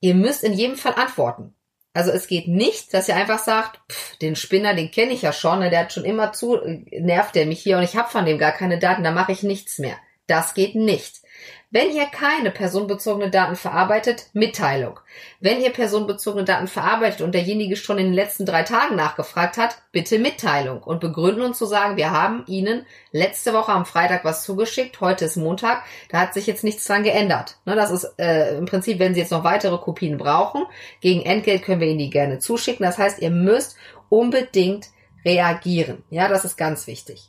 Ihr 0.00 0.14
müsst 0.14 0.44
in 0.44 0.52
jedem 0.52 0.76
Fall 0.76 0.94
antworten. 0.94 1.54
Also 1.92 2.10
es 2.10 2.26
geht 2.26 2.46
nicht, 2.46 2.92
dass 2.92 3.08
ihr 3.08 3.16
einfach 3.16 3.38
sagt, 3.38 3.80
pff, 3.90 4.16
den 4.18 4.36
Spinner, 4.36 4.74
den 4.74 4.90
kenne 4.90 5.12
ich 5.12 5.22
ja 5.22 5.32
schon, 5.32 5.60
ne, 5.60 5.70
der 5.70 5.80
hat 5.80 5.92
schon 5.92 6.04
immer 6.04 6.32
zu, 6.32 6.58
nervt 6.90 7.34
der 7.34 7.46
mich 7.46 7.62
hier 7.62 7.78
und 7.78 7.84
ich 7.84 7.96
habe 7.96 8.10
von 8.10 8.26
dem 8.26 8.36
gar 8.36 8.52
keine 8.52 8.78
Daten, 8.78 9.02
da 9.02 9.12
mache 9.12 9.32
ich 9.32 9.42
nichts 9.42 9.78
mehr. 9.78 9.96
Das 10.26 10.52
geht 10.52 10.74
nicht. 10.74 11.22
Wenn 11.70 11.90
ihr 11.90 12.06
keine 12.06 12.52
personenbezogene 12.52 13.28
Daten 13.28 13.56
verarbeitet, 13.56 14.30
Mitteilung. 14.32 15.00
Wenn 15.40 15.60
ihr 15.60 15.70
personenbezogene 15.70 16.44
Daten 16.44 16.68
verarbeitet 16.68 17.22
und 17.22 17.34
derjenige 17.34 17.74
schon 17.74 17.98
in 17.98 18.06
den 18.06 18.14
letzten 18.14 18.46
drei 18.46 18.62
Tagen 18.62 18.94
nachgefragt 18.94 19.56
hat, 19.56 19.82
bitte 19.90 20.20
Mitteilung 20.20 20.80
und 20.80 21.00
begründen 21.00 21.42
und 21.42 21.56
zu 21.56 21.66
sagen, 21.66 21.96
wir 21.96 22.12
haben 22.12 22.44
Ihnen 22.46 22.86
letzte 23.10 23.52
Woche 23.52 23.72
am 23.72 23.84
Freitag 23.84 24.24
was 24.24 24.44
zugeschickt, 24.44 25.00
heute 25.00 25.24
ist 25.24 25.36
Montag, 25.36 25.82
da 26.08 26.20
hat 26.20 26.34
sich 26.34 26.46
jetzt 26.46 26.62
nichts 26.62 26.84
dran 26.84 27.02
geändert. 27.02 27.58
Ne, 27.64 27.74
das 27.74 27.90
ist 27.90 28.14
äh, 28.16 28.56
im 28.56 28.66
Prinzip, 28.66 29.00
wenn 29.00 29.14
Sie 29.14 29.20
jetzt 29.20 29.32
noch 29.32 29.42
weitere 29.42 29.76
Kopien 29.78 30.18
brauchen, 30.18 30.66
gegen 31.00 31.22
Entgelt 31.22 31.64
können 31.64 31.80
wir 31.80 31.88
Ihnen 31.88 31.98
die 31.98 32.10
gerne 32.10 32.38
zuschicken. 32.38 32.86
Das 32.86 32.96
heißt, 32.96 33.20
ihr 33.20 33.30
müsst 33.30 33.76
unbedingt 34.08 34.86
reagieren. 35.24 36.04
Ja, 36.10 36.28
das 36.28 36.44
ist 36.44 36.56
ganz 36.56 36.86
wichtig. 36.86 37.28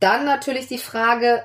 Dann 0.00 0.24
natürlich 0.24 0.66
die 0.66 0.78
Frage, 0.78 1.44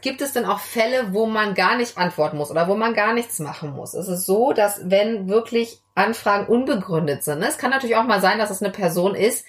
gibt 0.00 0.20
es 0.20 0.32
denn 0.32 0.44
auch 0.44 0.60
Fälle, 0.60 1.12
wo 1.12 1.26
man 1.26 1.54
gar 1.54 1.76
nicht 1.76 1.98
antworten 1.98 2.36
muss 2.36 2.50
oder 2.50 2.68
wo 2.68 2.74
man 2.74 2.94
gar 2.94 3.12
nichts 3.12 3.38
machen 3.38 3.70
muss? 3.70 3.94
Es 3.94 4.08
ist 4.08 4.26
so, 4.26 4.52
dass 4.52 4.80
wenn 4.84 5.28
wirklich 5.28 5.80
Anfragen 5.94 6.46
unbegründet 6.46 7.24
sind. 7.24 7.40
Ne? 7.40 7.48
Es 7.48 7.58
kann 7.58 7.70
natürlich 7.70 7.96
auch 7.96 8.04
mal 8.04 8.20
sein, 8.20 8.38
dass 8.38 8.50
es 8.50 8.62
eine 8.62 8.72
Person 8.72 9.14
ist, 9.14 9.44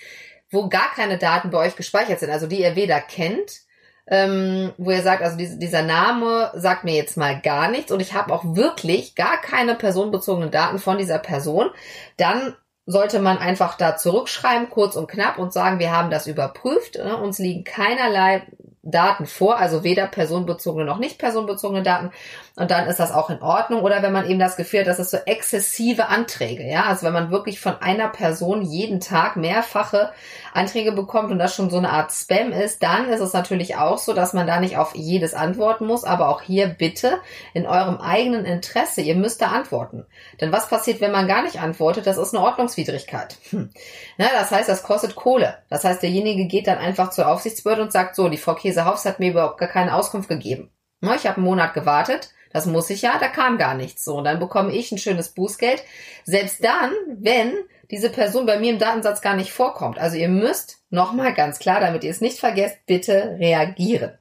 wo 0.49 0.67
gar 0.67 0.91
keine 0.95 1.17
Daten 1.17 1.49
bei 1.49 1.59
euch 1.59 1.75
gespeichert 1.75 2.19
sind, 2.19 2.29
also 2.29 2.47
die 2.47 2.61
ihr 2.61 2.75
weder 2.75 2.99
kennt, 2.99 3.61
ähm, 4.07 4.73
wo 4.77 4.91
ihr 4.91 5.01
sagt, 5.01 5.23
also 5.23 5.37
diese, 5.37 5.57
dieser 5.57 5.83
Name 5.83 6.51
sagt 6.55 6.83
mir 6.83 6.95
jetzt 6.95 7.17
mal 7.17 7.39
gar 7.39 7.69
nichts 7.69 7.91
und 7.91 8.01
ich 8.01 8.13
habe 8.13 8.33
auch 8.33 8.43
wirklich 8.43 9.15
gar 9.15 9.39
keine 9.39 9.75
personenbezogenen 9.75 10.51
Daten 10.51 10.79
von 10.79 10.97
dieser 10.97 11.19
Person, 11.19 11.69
dann 12.17 12.55
sollte 12.85 13.19
man 13.19 13.37
einfach 13.37 13.77
da 13.77 13.95
zurückschreiben, 13.95 14.69
kurz 14.69 14.95
und 14.95 15.07
knapp 15.09 15.37
und 15.37 15.53
sagen, 15.53 15.79
wir 15.79 15.95
haben 15.95 16.09
das 16.09 16.27
überprüft, 16.27 16.95
ne? 16.95 17.15
uns 17.15 17.39
liegen 17.39 17.63
keinerlei 17.63 18.47
Daten 18.83 19.27
vor, 19.27 19.57
also 19.57 19.83
weder 19.83 20.07
personenbezogene 20.07 20.85
noch 20.85 20.97
nicht 20.97 21.19
personenbezogene 21.19 21.83
Daten. 21.83 22.11
Und 22.55 22.71
dann 22.71 22.87
ist 22.87 22.99
das 22.99 23.11
auch 23.11 23.29
in 23.29 23.41
Ordnung. 23.41 23.83
Oder 23.83 24.01
wenn 24.01 24.11
man 24.11 24.27
eben 24.27 24.39
das 24.39 24.55
Gefühl 24.55 24.81
hat, 24.81 24.87
das 24.87 24.99
ist 24.99 25.11
so 25.11 25.17
exzessive 25.17 26.07
Anträge, 26.07 26.67
ja, 26.67 26.85
also 26.85 27.05
wenn 27.05 27.13
man 27.13 27.31
wirklich 27.31 27.59
von 27.59 27.79
einer 27.79 28.07
Person 28.07 28.63
jeden 28.63 28.99
Tag 28.99 29.35
mehrfache 29.35 30.11
Anträge 30.53 30.91
bekommt 30.91 31.31
und 31.31 31.39
das 31.39 31.55
schon 31.55 31.69
so 31.69 31.77
eine 31.77 31.91
Art 31.91 32.11
Spam 32.11 32.51
ist, 32.51 32.81
dann 32.83 33.07
ist 33.07 33.21
es 33.21 33.33
natürlich 33.33 33.77
auch 33.77 33.99
so, 33.99 34.13
dass 34.13 34.33
man 34.33 34.47
da 34.47 34.59
nicht 34.59 34.77
auf 34.77 34.95
jedes 34.95 35.33
antworten 35.33 35.85
muss, 35.85 36.03
aber 36.03 36.29
auch 36.29 36.41
hier 36.41 36.67
bitte 36.67 37.19
in 37.53 37.67
eurem 37.67 37.97
eigenen 37.97 38.45
Interesse, 38.45 39.01
ihr 39.01 39.15
müsst 39.15 39.41
da 39.41 39.47
antworten. 39.47 40.05
Denn 40.41 40.51
was 40.51 40.67
passiert, 40.67 41.01
wenn 41.01 41.11
man 41.11 41.27
gar 41.27 41.43
nicht 41.43 41.61
antwortet? 41.61 42.07
Das 42.07 42.17
ist 42.17 42.33
eine 42.33 42.43
Ordnungswidrigkeit. 42.43 43.37
Hm. 43.51 43.69
Na, 44.17 44.27
das 44.33 44.51
heißt, 44.51 44.67
das 44.67 44.83
kostet 44.83 45.15
Kohle. 45.15 45.57
Das 45.69 45.83
heißt, 45.83 46.01
derjenige 46.01 46.47
geht 46.47 46.67
dann 46.67 46.79
einfach 46.79 47.11
zur 47.11 47.27
Aufsichtsbehörde 47.27 47.83
und 47.83 47.91
sagt 47.91 48.15
so, 48.15 48.27
die 48.27 48.37
Frau 48.37 48.55
Käsehaus 48.71 49.05
hat 49.05 49.19
mir 49.19 49.31
überhaupt 49.31 49.57
gar 49.57 49.67
keine 49.67 49.93
Auskunft 49.93 50.29
gegeben. 50.29 50.71
Na, 51.01 51.15
ich 51.15 51.27
habe 51.27 51.37
einen 51.37 51.45
Monat 51.45 51.73
gewartet, 51.73 52.31
das 52.53 52.65
muss 52.65 52.89
ich 52.89 53.01
ja, 53.01 53.17
da 53.19 53.27
kam 53.27 53.57
gar 53.57 53.73
nichts. 53.73 54.03
So, 54.03 54.15
und 54.15 54.23
dann 54.23 54.39
bekomme 54.39 54.71
ich 54.71 54.91
ein 54.91 54.97
schönes 54.97 55.29
Bußgeld. 55.29 55.83
Selbst 56.23 56.63
dann, 56.63 56.91
wenn 57.07 57.53
diese 57.89 58.09
Person 58.09 58.45
bei 58.45 58.59
mir 58.59 58.71
im 58.71 58.79
Datensatz 58.79 59.21
gar 59.21 59.35
nicht 59.35 59.51
vorkommt. 59.51 59.99
Also 59.99 60.15
ihr 60.15 60.29
müsst 60.29 60.83
nochmal 60.89 61.33
ganz 61.33 61.59
klar, 61.59 61.81
damit 61.81 62.03
ihr 62.03 62.11
es 62.11 62.21
nicht 62.21 62.39
vergesst, 62.39 62.77
bitte 62.85 63.37
reagieren. 63.39 64.17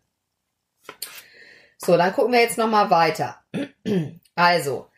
So, 1.79 1.97
dann 1.97 2.13
gucken 2.13 2.33
wir 2.33 2.41
jetzt 2.41 2.59
nochmal 2.59 2.91
weiter. 2.91 3.43
Also, 4.35 4.90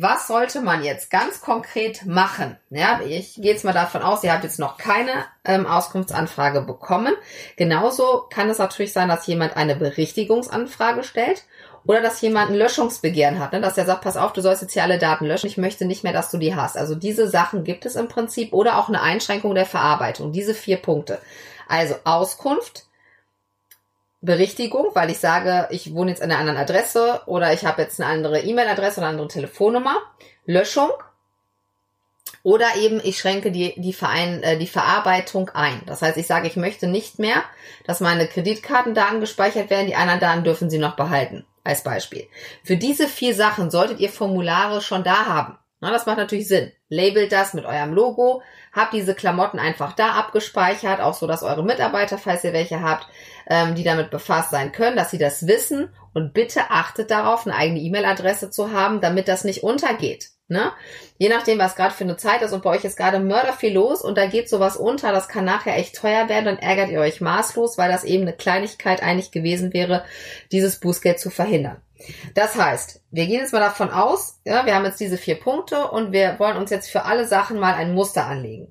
was 0.00 0.26
sollte 0.26 0.60
man 0.60 0.82
jetzt 0.82 1.10
ganz 1.10 1.40
konkret 1.40 2.06
machen? 2.06 2.56
Ja, 2.70 3.00
ich 3.06 3.34
gehe 3.34 3.52
jetzt 3.52 3.64
mal 3.64 3.72
davon 3.72 4.02
aus, 4.02 4.22
ihr 4.24 4.32
habt 4.32 4.44
jetzt 4.44 4.58
noch 4.58 4.78
keine 4.78 5.12
ähm, 5.44 5.66
Auskunftsanfrage 5.66 6.62
bekommen. 6.62 7.14
Genauso 7.56 8.26
kann 8.30 8.50
es 8.50 8.58
natürlich 8.58 8.92
sein, 8.92 9.08
dass 9.08 9.26
jemand 9.26 9.56
eine 9.56 9.76
Berichtigungsanfrage 9.76 11.04
stellt 11.04 11.44
oder 11.86 12.00
dass 12.00 12.20
jemand 12.20 12.50
ein 12.50 12.56
Löschungsbegehren 12.56 13.38
hat, 13.38 13.52
ne? 13.52 13.60
dass 13.60 13.78
er 13.78 13.86
sagt, 13.86 14.02
pass 14.02 14.16
auf, 14.16 14.32
du 14.32 14.40
sollst 14.40 14.62
jetzt 14.62 14.72
hier 14.72 14.82
alle 14.82 14.98
Daten 14.98 15.26
löschen, 15.26 15.46
ich 15.46 15.56
möchte 15.56 15.84
nicht 15.84 16.02
mehr, 16.02 16.12
dass 16.12 16.30
du 16.30 16.38
die 16.38 16.56
hast. 16.56 16.76
Also 16.76 16.94
diese 16.94 17.28
Sachen 17.28 17.64
gibt 17.64 17.86
es 17.86 17.94
im 17.94 18.08
Prinzip 18.08 18.52
oder 18.52 18.78
auch 18.78 18.88
eine 18.88 19.02
Einschränkung 19.02 19.54
der 19.54 19.66
Verarbeitung. 19.66 20.32
Diese 20.32 20.54
vier 20.54 20.78
Punkte. 20.78 21.18
Also 21.68 21.94
Auskunft, 22.04 22.85
Berichtigung, 24.26 24.88
weil 24.94 25.10
ich 25.10 25.18
sage, 25.18 25.68
ich 25.70 25.94
wohne 25.94 26.10
jetzt 26.10 26.22
an 26.22 26.30
einer 26.30 26.40
anderen 26.40 26.58
Adresse 26.58 27.22
oder 27.26 27.52
ich 27.54 27.64
habe 27.64 27.80
jetzt 27.80 28.00
eine 28.00 28.10
andere 28.10 28.40
E-Mail-Adresse 28.40 28.98
oder 28.98 29.06
eine 29.06 29.14
andere 29.14 29.28
Telefonnummer. 29.28 29.96
Löschung. 30.44 30.90
Oder 32.42 32.76
eben 32.76 33.00
ich 33.02 33.18
schränke 33.18 33.50
die, 33.50 33.74
die, 33.76 33.92
Verein, 33.92 34.42
äh, 34.42 34.58
die 34.58 34.66
Verarbeitung 34.66 35.50
ein. 35.50 35.80
Das 35.86 36.02
heißt, 36.02 36.16
ich 36.16 36.26
sage, 36.26 36.46
ich 36.46 36.56
möchte 36.56 36.86
nicht 36.86 37.18
mehr, 37.18 37.42
dass 37.86 38.00
meine 38.00 38.28
Kreditkartendaten 38.28 39.20
gespeichert 39.20 39.70
werden, 39.70 39.86
die 39.86 39.96
anderen 39.96 40.20
Daten 40.20 40.44
dürfen 40.44 40.70
Sie 40.70 40.78
noch 40.78 40.96
behalten. 40.96 41.44
Als 41.64 41.82
Beispiel. 41.82 42.28
Für 42.62 42.76
diese 42.76 43.08
vier 43.08 43.34
Sachen 43.34 43.72
solltet 43.72 43.98
ihr 43.98 44.10
Formulare 44.10 44.80
schon 44.80 45.02
da 45.02 45.26
haben. 45.26 45.58
Das 45.92 46.06
macht 46.06 46.18
natürlich 46.18 46.48
Sinn. 46.48 46.72
Labelt 46.88 47.32
das 47.32 47.54
mit 47.54 47.64
eurem 47.64 47.92
Logo, 47.92 48.42
habt 48.72 48.92
diese 48.92 49.14
Klamotten 49.14 49.58
einfach 49.58 49.92
da 49.94 50.12
abgespeichert, 50.12 51.00
auch 51.00 51.14
so, 51.14 51.26
dass 51.26 51.42
eure 51.42 51.64
Mitarbeiter, 51.64 52.18
falls 52.18 52.44
ihr 52.44 52.52
welche 52.52 52.82
habt, 52.82 53.06
ähm, 53.48 53.74
die 53.74 53.84
damit 53.84 54.10
befasst 54.10 54.50
sein 54.50 54.72
können, 54.72 54.96
dass 54.96 55.10
sie 55.10 55.18
das 55.18 55.46
wissen 55.46 55.90
und 56.14 56.32
bitte 56.32 56.70
achtet 56.70 57.10
darauf, 57.10 57.46
eine 57.46 57.56
eigene 57.56 57.80
E-Mail-Adresse 57.80 58.50
zu 58.50 58.72
haben, 58.72 59.00
damit 59.00 59.28
das 59.28 59.44
nicht 59.44 59.62
untergeht. 59.62 60.30
Ne? 60.48 60.72
Je 61.18 61.28
nachdem, 61.28 61.58
was 61.58 61.74
gerade 61.74 61.92
für 61.92 62.04
eine 62.04 62.16
Zeit 62.16 62.40
ist 62.42 62.52
und 62.52 62.62
bei 62.62 62.70
euch 62.70 62.84
ist 62.84 62.96
gerade 62.96 63.18
Mörder 63.18 63.52
viel 63.52 63.74
los 63.74 64.00
und 64.00 64.16
da 64.16 64.26
geht 64.26 64.48
sowas 64.48 64.76
unter, 64.76 65.10
das 65.10 65.28
kann 65.28 65.44
nachher 65.44 65.76
echt 65.76 65.96
teuer 65.96 66.28
werden, 66.28 66.44
dann 66.44 66.58
ärgert 66.58 66.90
ihr 66.90 67.00
euch 67.00 67.20
maßlos, 67.20 67.78
weil 67.78 67.90
das 67.90 68.04
eben 68.04 68.22
eine 68.22 68.32
Kleinigkeit 68.32 69.02
eigentlich 69.02 69.32
gewesen 69.32 69.72
wäre, 69.72 70.04
dieses 70.52 70.78
Bußgeld 70.78 71.18
zu 71.18 71.30
verhindern. 71.30 71.82
Das 72.34 72.56
heißt, 72.56 73.02
wir 73.10 73.26
gehen 73.26 73.40
jetzt 73.40 73.52
mal 73.52 73.60
davon 73.60 73.90
aus, 73.90 74.40
ja, 74.44 74.66
wir 74.66 74.74
haben 74.74 74.84
jetzt 74.84 75.00
diese 75.00 75.16
vier 75.16 75.40
Punkte 75.40 75.88
und 75.88 76.12
wir 76.12 76.38
wollen 76.38 76.56
uns 76.56 76.70
jetzt 76.70 76.90
für 76.90 77.04
alle 77.04 77.26
Sachen 77.26 77.58
mal 77.58 77.74
ein 77.74 77.94
Muster 77.94 78.26
anlegen. 78.26 78.68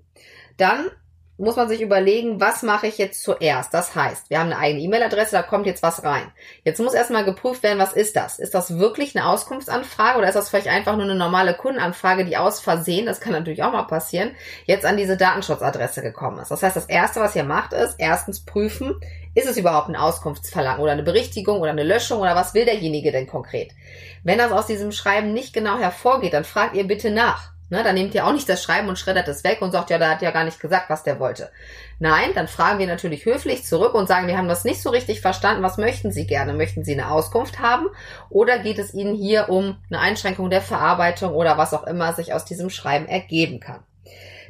Dann 0.58 0.89
muss 1.38 1.58
man 1.58 1.67
sich 1.67 1.82
überlegen, 1.82 2.39
was 2.39 2.63
mache 2.63 2.88
ich 2.88 2.98
jetzt 2.98 3.22
zuerst? 3.22 3.74
Das 3.74 3.94
heißt, 3.94 4.29
wir 4.29 4.39
haben 4.39 4.51
eine 4.51 4.58
eigene 4.58 4.82
E-Mail-Adresse, 4.84 5.34
da 5.34 5.41
kommt 5.41 5.65
jetzt 5.65 5.84
was 5.84 6.03
rein. 6.03 6.32
Jetzt 6.63 6.79
muss 6.79 6.94
erstmal 6.94 7.25
geprüft 7.25 7.62
werden, 7.62 7.79
was 7.79 7.94
ist 7.94 8.15
das? 8.15 8.39
Ist 8.39 8.53
das 8.53 8.77
wirklich 8.79 9.17
eine 9.17 9.27
Auskunftsanfrage 9.27 10.17
oder 10.17 10.29
ist 10.29 10.36
das 10.36 10.50
vielleicht 10.50 10.67
einfach 10.67 10.94
nur 10.94 11.03
eine 11.03 11.15
normale 11.15 11.53
Kundenanfrage, 11.53 12.24
die 12.24 12.38
aus 12.38 12.62
Versehen, 12.62 13.05
das 13.05 13.20
kann 13.20 13.34
natürlich 13.34 13.63
auch 13.63 13.74
mal 13.74 13.84
passieren, 13.84 14.32
jetzt 14.65 14.86
an 14.86 14.96
diese 14.96 15.17
Datenschutzadresse 15.17 16.01
gekommen 16.01 16.39
ist? 16.39 16.51
Das 16.51 16.63
heißt, 16.63 16.75
das 16.75 16.86
erste, 16.86 17.20
was 17.20 17.36
ihr 17.36 17.44
macht, 17.44 17.74
ist 17.74 17.96
erstens 17.98 18.46
prüfen, 18.46 18.96
ist 19.36 19.48
es 19.48 19.58
überhaupt 19.58 19.89
ein 19.89 19.96
Auskunftsverlangen 19.96 20.82
oder 20.82 20.94
eine 20.94 21.04
Berichtigung 21.04 21.60
oder 21.60 21.72
eine 21.72 21.84
Löschung 21.84 22.22
oder 22.22 22.36
was 22.36 22.54
will 22.54 22.65
derjenige 22.65 23.12
denn 23.12 23.27
konkret? 23.27 23.72
Wenn 24.24 24.39
das 24.39 24.51
aus 24.51 24.65
diesem 24.65 24.92
Schreiben 24.92 25.34
nicht 25.34 25.54
genau 25.54 25.77
hervorgeht, 25.77 26.34
dann 26.34 26.46
fragt 26.46 26.75
ihr 26.75 26.88
bitte 26.88 27.12
nach. 27.12 27.51
Ne, 27.68 27.84
dann 27.84 27.96
nehmt 27.96 28.13
ihr 28.13 28.27
auch 28.27 28.32
nicht 28.32 28.48
das 28.48 28.62
Schreiben 28.62 28.89
und 28.89 29.00
schreddert 29.00 29.27
es 29.27 29.44
weg 29.44 29.60
und 29.63 29.72
sagt, 29.72 29.89
ja, 29.89 29.98
der 29.98 30.12
hat 30.12 30.22
ja 30.22 30.30
gar 30.30 30.44
nicht 30.44 30.60
gesagt, 30.60 30.88
was 30.88 31.01
der 31.01 31.20
wollte. 31.20 31.51
Nein, 31.98 32.30
dann 32.36 32.48
fragen 32.48 32.77
wir 32.77 32.86
natürlich 32.86 33.25
höflich 33.25 33.65
zurück 33.65 33.96
und 33.96 34.08
sagen, 34.08 34.27
wir 34.27 34.38
haben 34.38 34.48
das 34.48 34.65
nicht 34.65 34.84
so 34.84 34.92
richtig 34.92 35.20
verstanden. 35.20 35.63
Was 35.63 35.77
möchten 35.77 36.12
Sie 36.12 36.27
gerne? 36.27 36.54
Möchten 36.54 36.86
Sie 36.86 36.94
eine 36.94 37.10
Auskunft 37.10 37.60
haben? 37.60 37.88
Oder 38.30 38.60
geht 38.60 38.77
es 38.77 38.94
Ihnen 38.94 39.15
hier 39.15 39.50
um 39.50 39.77
eine 39.89 40.00
Einschränkung 40.00 40.51
der 40.51 40.62
Verarbeitung 40.62 41.34
oder 41.34 41.58
was 41.58 41.74
auch 41.74 41.88
immer 41.88 42.13
sich 42.13 42.34
aus 42.34 42.46
diesem 42.46 42.70
Schreiben 42.70 43.08
ergeben 43.08 43.60
kann? 43.60 43.84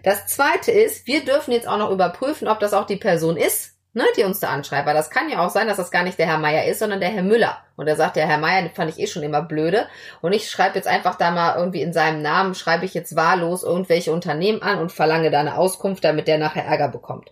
Das 0.03 0.27
zweite 0.27 0.71
ist, 0.71 1.07
wir 1.07 1.23
dürfen 1.23 1.53
jetzt 1.53 1.69
auch 1.69 1.77
noch 1.77 1.91
überprüfen, 1.91 2.49
ob 2.49 2.59
das 2.59 2.73
auch 2.73 2.85
die 2.85 2.97
Person 2.97 3.37
ist, 3.37 3.74
ne, 3.95 4.03
die 4.15 4.23
uns 4.23 4.39
da 4.39 4.49
anschreibt. 4.49 4.85
Weil 4.85 4.93
das 4.93 5.09
kann 5.09 5.29
ja 5.29 5.43
auch 5.43 5.49
sein, 5.49 5.67
dass 5.67 5.77
das 5.77 5.89
gar 5.89 6.03
nicht 6.03 6.19
der 6.19 6.27
Herr 6.27 6.37
Meier 6.37 6.65
ist, 6.65 6.79
sondern 6.79 6.99
der 6.99 7.09
Herr 7.09 7.23
Müller. 7.23 7.57
Und 7.75 7.87
er 7.87 7.95
sagt, 7.95 8.15
der 8.15 8.27
Herr 8.27 8.37
Meier, 8.37 8.61
den 8.61 8.71
fand 8.71 8.91
ich 8.91 8.99
eh 8.99 9.07
schon 9.07 9.23
immer 9.23 9.41
blöde. 9.41 9.87
Und 10.21 10.33
ich 10.33 10.49
schreibe 10.49 10.75
jetzt 10.75 10.87
einfach 10.87 11.15
da 11.15 11.31
mal 11.31 11.55
irgendwie 11.57 11.81
in 11.81 11.93
seinem 11.93 12.21
Namen, 12.21 12.53
schreibe 12.53 12.85
ich 12.85 12.93
jetzt 12.93 13.15
wahllos 13.15 13.63
irgendwelche 13.63 14.11
Unternehmen 14.11 14.61
an 14.61 14.79
und 14.79 14.91
verlange 14.91 15.31
da 15.31 15.39
eine 15.39 15.57
Auskunft, 15.57 16.03
damit 16.03 16.27
der 16.27 16.37
nachher 16.37 16.65
Ärger 16.65 16.89
bekommt. 16.89 17.31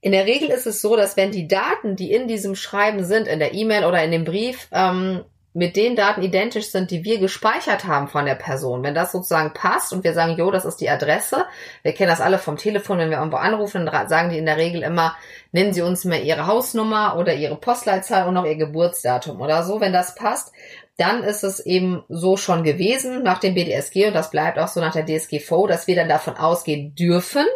In 0.00 0.12
der 0.12 0.24
Regel 0.24 0.48
ist 0.48 0.66
es 0.66 0.80
so, 0.80 0.96
dass 0.96 1.16
wenn 1.16 1.30
die 1.30 1.46
Daten, 1.46 1.94
die 1.94 2.12
in 2.12 2.26
diesem 2.26 2.54
Schreiben 2.54 3.04
sind, 3.04 3.28
in 3.28 3.38
der 3.38 3.52
E-Mail 3.52 3.84
oder 3.84 4.02
in 4.02 4.12
dem 4.12 4.24
Brief, 4.24 4.68
ähm, 4.72 5.24
mit 5.52 5.74
den 5.74 5.96
Daten 5.96 6.22
identisch 6.22 6.70
sind, 6.70 6.90
die 6.90 7.02
wir 7.02 7.18
gespeichert 7.18 7.84
haben 7.84 8.06
von 8.06 8.24
der 8.24 8.36
Person. 8.36 8.84
Wenn 8.84 8.94
das 8.94 9.10
sozusagen 9.10 9.52
passt 9.52 9.92
und 9.92 10.04
wir 10.04 10.14
sagen, 10.14 10.36
jo, 10.36 10.50
das 10.50 10.64
ist 10.64 10.76
die 10.76 10.88
Adresse, 10.88 11.44
wir 11.82 11.92
kennen 11.92 12.10
das 12.10 12.20
alle 12.20 12.38
vom 12.38 12.56
Telefon, 12.56 12.98
wenn 12.98 13.10
wir 13.10 13.18
irgendwo 13.18 13.38
anrufen, 13.38 13.84
dann 13.84 14.08
sagen 14.08 14.30
die 14.30 14.38
in 14.38 14.46
der 14.46 14.58
Regel 14.58 14.82
immer, 14.82 15.16
nennen 15.50 15.72
Sie 15.72 15.82
uns 15.82 16.04
mal 16.04 16.22
Ihre 16.22 16.46
Hausnummer 16.46 17.16
oder 17.16 17.34
Ihre 17.34 17.56
Postleitzahl 17.56 18.28
und 18.28 18.34
noch 18.34 18.44
Ihr 18.44 18.56
Geburtsdatum 18.56 19.40
oder 19.40 19.64
so. 19.64 19.80
Wenn 19.80 19.92
das 19.92 20.14
passt, 20.14 20.52
dann 20.96 21.24
ist 21.24 21.42
es 21.42 21.60
eben 21.60 22.04
so 22.08 22.36
schon 22.36 22.62
gewesen 22.62 23.22
nach 23.22 23.38
dem 23.38 23.54
BDSG 23.54 24.08
und 24.08 24.14
das 24.14 24.30
bleibt 24.30 24.58
auch 24.58 24.68
so 24.68 24.80
nach 24.80 24.92
der 24.92 25.06
DSGVO, 25.06 25.66
dass 25.66 25.86
wir 25.86 25.96
dann 25.96 26.08
davon 26.08 26.36
ausgehen 26.36 26.94
dürfen, 26.94 27.46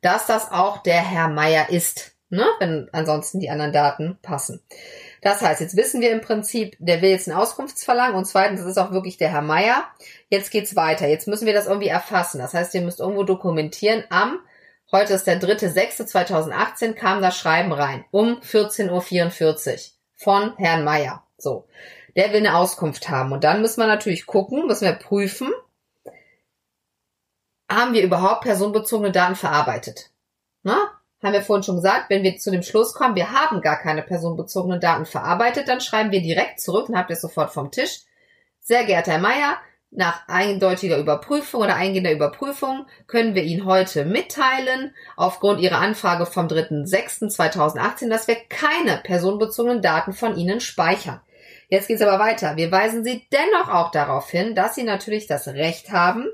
dass 0.00 0.26
das 0.26 0.50
auch 0.50 0.78
der 0.78 1.02
Herr 1.02 1.28
Meier 1.28 1.68
ist, 1.68 2.16
ne? 2.30 2.44
wenn 2.58 2.88
ansonsten 2.92 3.38
die 3.38 3.50
anderen 3.50 3.72
Daten 3.72 4.18
passen. 4.22 4.62
Das 5.26 5.42
heißt, 5.42 5.60
jetzt 5.60 5.76
wissen 5.76 6.00
wir 6.00 6.12
im 6.12 6.20
Prinzip, 6.20 6.76
der 6.78 7.02
will 7.02 7.10
jetzt 7.10 7.26
ein 7.26 7.34
Auskunftsverlangen 7.34 8.14
und 8.14 8.26
zweitens, 8.26 8.60
das 8.60 8.70
ist 8.70 8.78
auch 8.78 8.92
wirklich 8.92 9.16
der 9.16 9.32
Herr 9.32 9.42
Meier. 9.42 9.82
Jetzt 10.28 10.52
geht's 10.52 10.76
weiter. 10.76 11.08
Jetzt 11.08 11.26
müssen 11.26 11.46
wir 11.46 11.52
das 11.52 11.66
irgendwie 11.66 11.88
erfassen. 11.88 12.38
Das 12.38 12.54
heißt, 12.54 12.72
ihr 12.76 12.82
müsst 12.82 13.00
irgendwo 13.00 13.24
dokumentieren. 13.24 14.04
Am, 14.08 14.38
heute 14.92 15.14
ist 15.14 15.26
der 15.26 15.40
3.6.2018, 15.40 16.92
kam 16.92 17.22
das 17.22 17.36
Schreiben 17.36 17.72
rein. 17.72 18.04
Um 18.12 18.38
14.44 18.38 19.72
Uhr 19.72 19.78
von 20.14 20.56
Herrn 20.58 20.84
Meier. 20.84 21.24
So. 21.38 21.66
Der 22.14 22.30
will 22.30 22.46
eine 22.46 22.54
Auskunft 22.54 23.08
haben. 23.08 23.32
Und 23.32 23.42
dann 23.42 23.62
müssen 23.62 23.80
wir 23.80 23.88
natürlich 23.88 24.26
gucken, 24.26 24.68
müssen 24.68 24.84
wir 24.84 24.92
prüfen, 24.92 25.52
haben 27.68 27.94
wir 27.94 28.04
überhaupt 28.04 28.42
personenbezogene 28.42 29.10
Daten 29.10 29.34
verarbeitet? 29.34 30.12
Na? 30.62 31.00
Haben 31.22 31.32
wir 31.32 31.42
vorhin 31.42 31.62
schon 31.62 31.76
gesagt, 31.76 32.10
wenn 32.10 32.22
wir 32.22 32.36
zu 32.36 32.50
dem 32.50 32.62
Schluss 32.62 32.92
kommen, 32.92 33.14
wir 33.14 33.32
haben 33.32 33.60
gar 33.60 33.78
keine 33.78 34.02
personenbezogenen 34.02 34.80
Daten 34.80 35.06
verarbeitet, 35.06 35.68
dann 35.68 35.80
schreiben 35.80 36.12
wir 36.12 36.20
direkt 36.20 36.60
zurück, 36.60 36.86
dann 36.88 36.98
habt 36.98 37.10
ihr 37.10 37.16
sofort 37.16 37.52
vom 37.52 37.70
Tisch. 37.70 38.00
Sehr 38.60 38.84
geehrter 38.84 39.12
Herr 39.12 39.20
Meier, 39.20 39.56
nach 39.90 40.28
eindeutiger 40.28 40.98
Überprüfung 40.98 41.62
oder 41.62 41.76
eingehender 41.76 42.12
Überprüfung 42.12 42.86
können 43.06 43.34
wir 43.34 43.44
Ihnen 43.44 43.64
heute 43.64 44.04
mitteilen, 44.04 44.94
aufgrund 45.16 45.60
Ihrer 45.60 45.78
Anfrage 45.78 46.26
vom 46.26 46.48
3.6.2018, 46.48 48.10
dass 48.10 48.28
wir 48.28 48.36
keine 48.48 48.98
personenbezogenen 48.98 49.82
Daten 49.82 50.12
von 50.12 50.36
Ihnen 50.36 50.60
speichern. 50.60 51.20
Jetzt 51.68 51.88
geht 51.88 51.96
es 51.96 52.06
aber 52.06 52.22
weiter. 52.22 52.56
Wir 52.56 52.70
weisen 52.70 53.04
Sie 53.04 53.26
dennoch 53.32 53.68
auch 53.68 53.90
darauf 53.90 54.28
hin, 54.30 54.54
dass 54.54 54.74
Sie 54.74 54.84
natürlich 54.84 55.26
das 55.26 55.48
Recht 55.48 55.90
haben, 55.90 56.26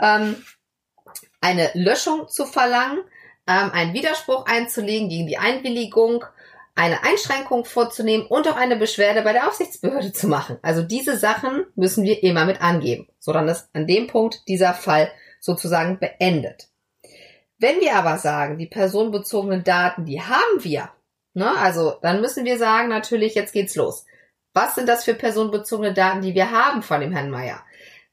ähm, 0.00 0.36
eine 1.40 1.70
Löschung 1.74 2.28
zu 2.28 2.46
verlangen, 2.46 3.00
ähm, 3.46 3.70
einen 3.72 3.94
Widerspruch 3.94 4.46
einzulegen 4.46 5.08
gegen 5.08 5.26
die 5.26 5.38
Einwilligung, 5.38 6.24
eine 6.74 7.04
Einschränkung 7.04 7.64
vorzunehmen 7.64 8.26
und 8.26 8.48
auch 8.48 8.56
eine 8.56 8.76
Beschwerde 8.76 9.22
bei 9.22 9.32
der 9.32 9.46
Aufsichtsbehörde 9.46 10.12
zu 10.12 10.26
machen. 10.26 10.58
Also 10.62 10.82
diese 10.82 11.16
Sachen 11.16 11.66
müssen 11.76 12.04
wir 12.04 12.22
immer 12.22 12.44
mit 12.44 12.60
angeben, 12.60 13.08
so 13.18 13.32
dann 13.32 13.48
ist 13.48 13.68
an 13.72 13.86
dem 13.86 14.08
Punkt 14.08 14.48
dieser 14.48 14.74
Fall 14.74 15.10
sozusagen 15.40 15.98
beendet. 15.98 16.68
Wenn 17.58 17.80
wir 17.80 17.96
aber 17.96 18.18
sagen, 18.18 18.58
die 18.58 18.66
personenbezogenen 18.66 19.62
Daten, 19.62 20.04
die 20.04 20.20
haben 20.20 20.62
wir, 20.62 20.90
ne, 21.34 21.56
also 21.58 21.94
dann 22.02 22.20
müssen 22.20 22.44
wir 22.44 22.58
sagen, 22.58 22.88
natürlich, 22.88 23.34
jetzt 23.34 23.52
geht's 23.52 23.76
los. 23.76 24.04
Was 24.52 24.74
sind 24.74 24.88
das 24.88 25.04
für 25.04 25.14
personenbezogene 25.14 25.94
Daten, 25.94 26.22
die 26.22 26.34
wir 26.34 26.50
haben 26.50 26.82
von 26.82 27.00
dem 27.00 27.12
Herrn 27.12 27.30
Meier? 27.30 27.64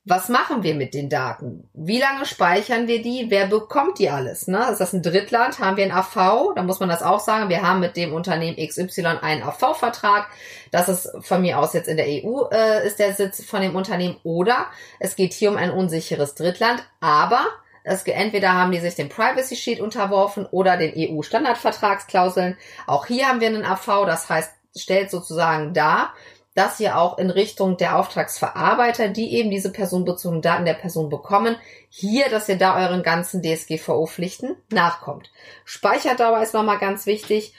Was 0.04 0.30
machen 0.30 0.64
wir 0.64 0.74
mit 0.74 0.96
den 0.96 1.10
Daten? 1.10 1.70
Wie 1.74 2.00
lange 2.00 2.26
speichern 2.26 2.88
wir 2.88 3.04
die? 3.04 3.28
Wer 3.30 3.46
bekommt 3.46 4.00
die 4.00 4.10
alles? 4.10 4.48
Ne? 4.48 4.68
Ist 4.72 4.80
das 4.80 4.94
ein 4.94 5.04
Drittland? 5.04 5.60
Haben 5.60 5.78
wir 5.78 5.86
ein 5.86 5.92
AV? 5.92 6.56
Da 6.56 6.64
muss 6.64 6.80
man 6.80 6.90
das 6.90 7.04
auch 7.04 7.20
sagen. 7.20 7.50
Wir 7.50 7.62
haben 7.62 7.80
mit 7.80 7.96
dem 7.96 8.12
Unternehmen 8.12 8.58
XY 8.58 9.20
einen 9.22 9.44
AV-Vertrag. 9.44 10.28
Das 10.72 10.90
ist 10.90 11.12
von 11.22 11.42
mir 11.42 11.60
aus 11.60 11.74
jetzt 11.74 11.88
in 11.88 11.98
der 11.98 12.08
EU 12.08 12.46
äh, 12.52 12.86
ist 12.88 12.98
der 12.98 13.14
Sitz 13.14 13.46
von 13.46 13.62
dem 13.62 13.76
Unternehmen. 13.76 14.18
Oder 14.24 14.68
es 15.00 15.16
geht 15.16 15.34
hier 15.34 15.52
um 15.52 15.58
ein 15.58 15.70
unsicheres 15.70 16.34
Drittland. 16.34 16.84
Aber 17.00 17.46
es, 17.84 18.02
entweder 18.04 18.54
haben 18.54 18.72
die 18.72 18.80
sich 18.80 18.96
dem 18.96 19.10
Privacy 19.10 19.56
Sheet 19.56 19.82
unterworfen 19.82 20.48
oder 20.48 20.78
den 20.78 20.94
EU-Standardvertragsklauseln. 20.98 22.58
Auch 22.88 23.06
hier 23.06 23.28
haben 23.28 23.40
wir 23.40 23.50
einen 23.50 23.66
AV. 23.66 24.06
Das 24.08 24.28
heißt, 24.28 24.52
stellt 24.76 25.12
sozusagen 25.12 25.76
dar, 25.76 26.14
dass 26.54 26.80
ihr 26.80 26.98
auch 26.98 27.18
in 27.18 27.30
Richtung 27.30 27.78
der 27.78 27.98
Auftragsverarbeiter, 27.98 29.08
die 29.08 29.34
eben 29.36 29.50
diese 29.50 29.72
personenbezogenen 29.72 30.42
Daten 30.42 30.66
der 30.66 30.74
Person 30.74 31.10
bekommen, 31.10 31.56
hier, 31.90 32.30
dass 32.30 32.50
ihr 32.50 32.58
da 32.58 32.78
euren 32.78 33.04
ganzen 33.04 33.42
DSGVO-Pflichten 33.42 34.56
nachkommt. 34.70 35.32
Speicherdauer 35.64 36.42
ist 36.42 36.54
nochmal 36.54 36.80
ganz 36.80 37.06
wichtig. 37.06 37.54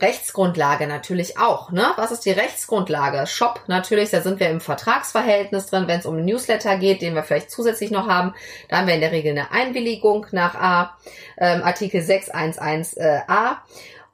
Rechtsgrundlage 0.00 0.86
natürlich 0.86 1.38
auch. 1.38 1.70
Ne? 1.72 1.86
Was 1.96 2.10
ist 2.10 2.24
die 2.24 2.30
Rechtsgrundlage? 2.30 3.26
Shop 3.26 3.64
natürlich, 3.66 4.10
da 4.10 4.22
sind 4.22 4.40
wir 4.40 4.48
im 4.48 4.60
Vertragsverhältnis 4.60 5.66
drin, 5.66 5.88
wenn 5.88 6.00
es 6.00 6.06
um 6.06 6.24
Newsletter 6.24 6.78
geht, 6.78 7.02
den 7.02 7.14
wir 7.14 7.22
vielleicht 7.22 7.50
zusätzlich 7.50 7.90
noch 7.90 8.08
haben. 8.08 8.34
Da 8.68 8.78
haben 8.78 8.86
wir 8.86 8.94
in 8.94 9.02
der 9.02 9.12
Regel 9.12 9.32
eine 9.32 9.52
Einwilligung 9.52 10.26
nach 10.32 10.54
A, 10.54 10.96
ähm, 11.36 11.62
Artikel 11.62 12.00
611a. 12.00 12.96
Äh, 12.96 13.54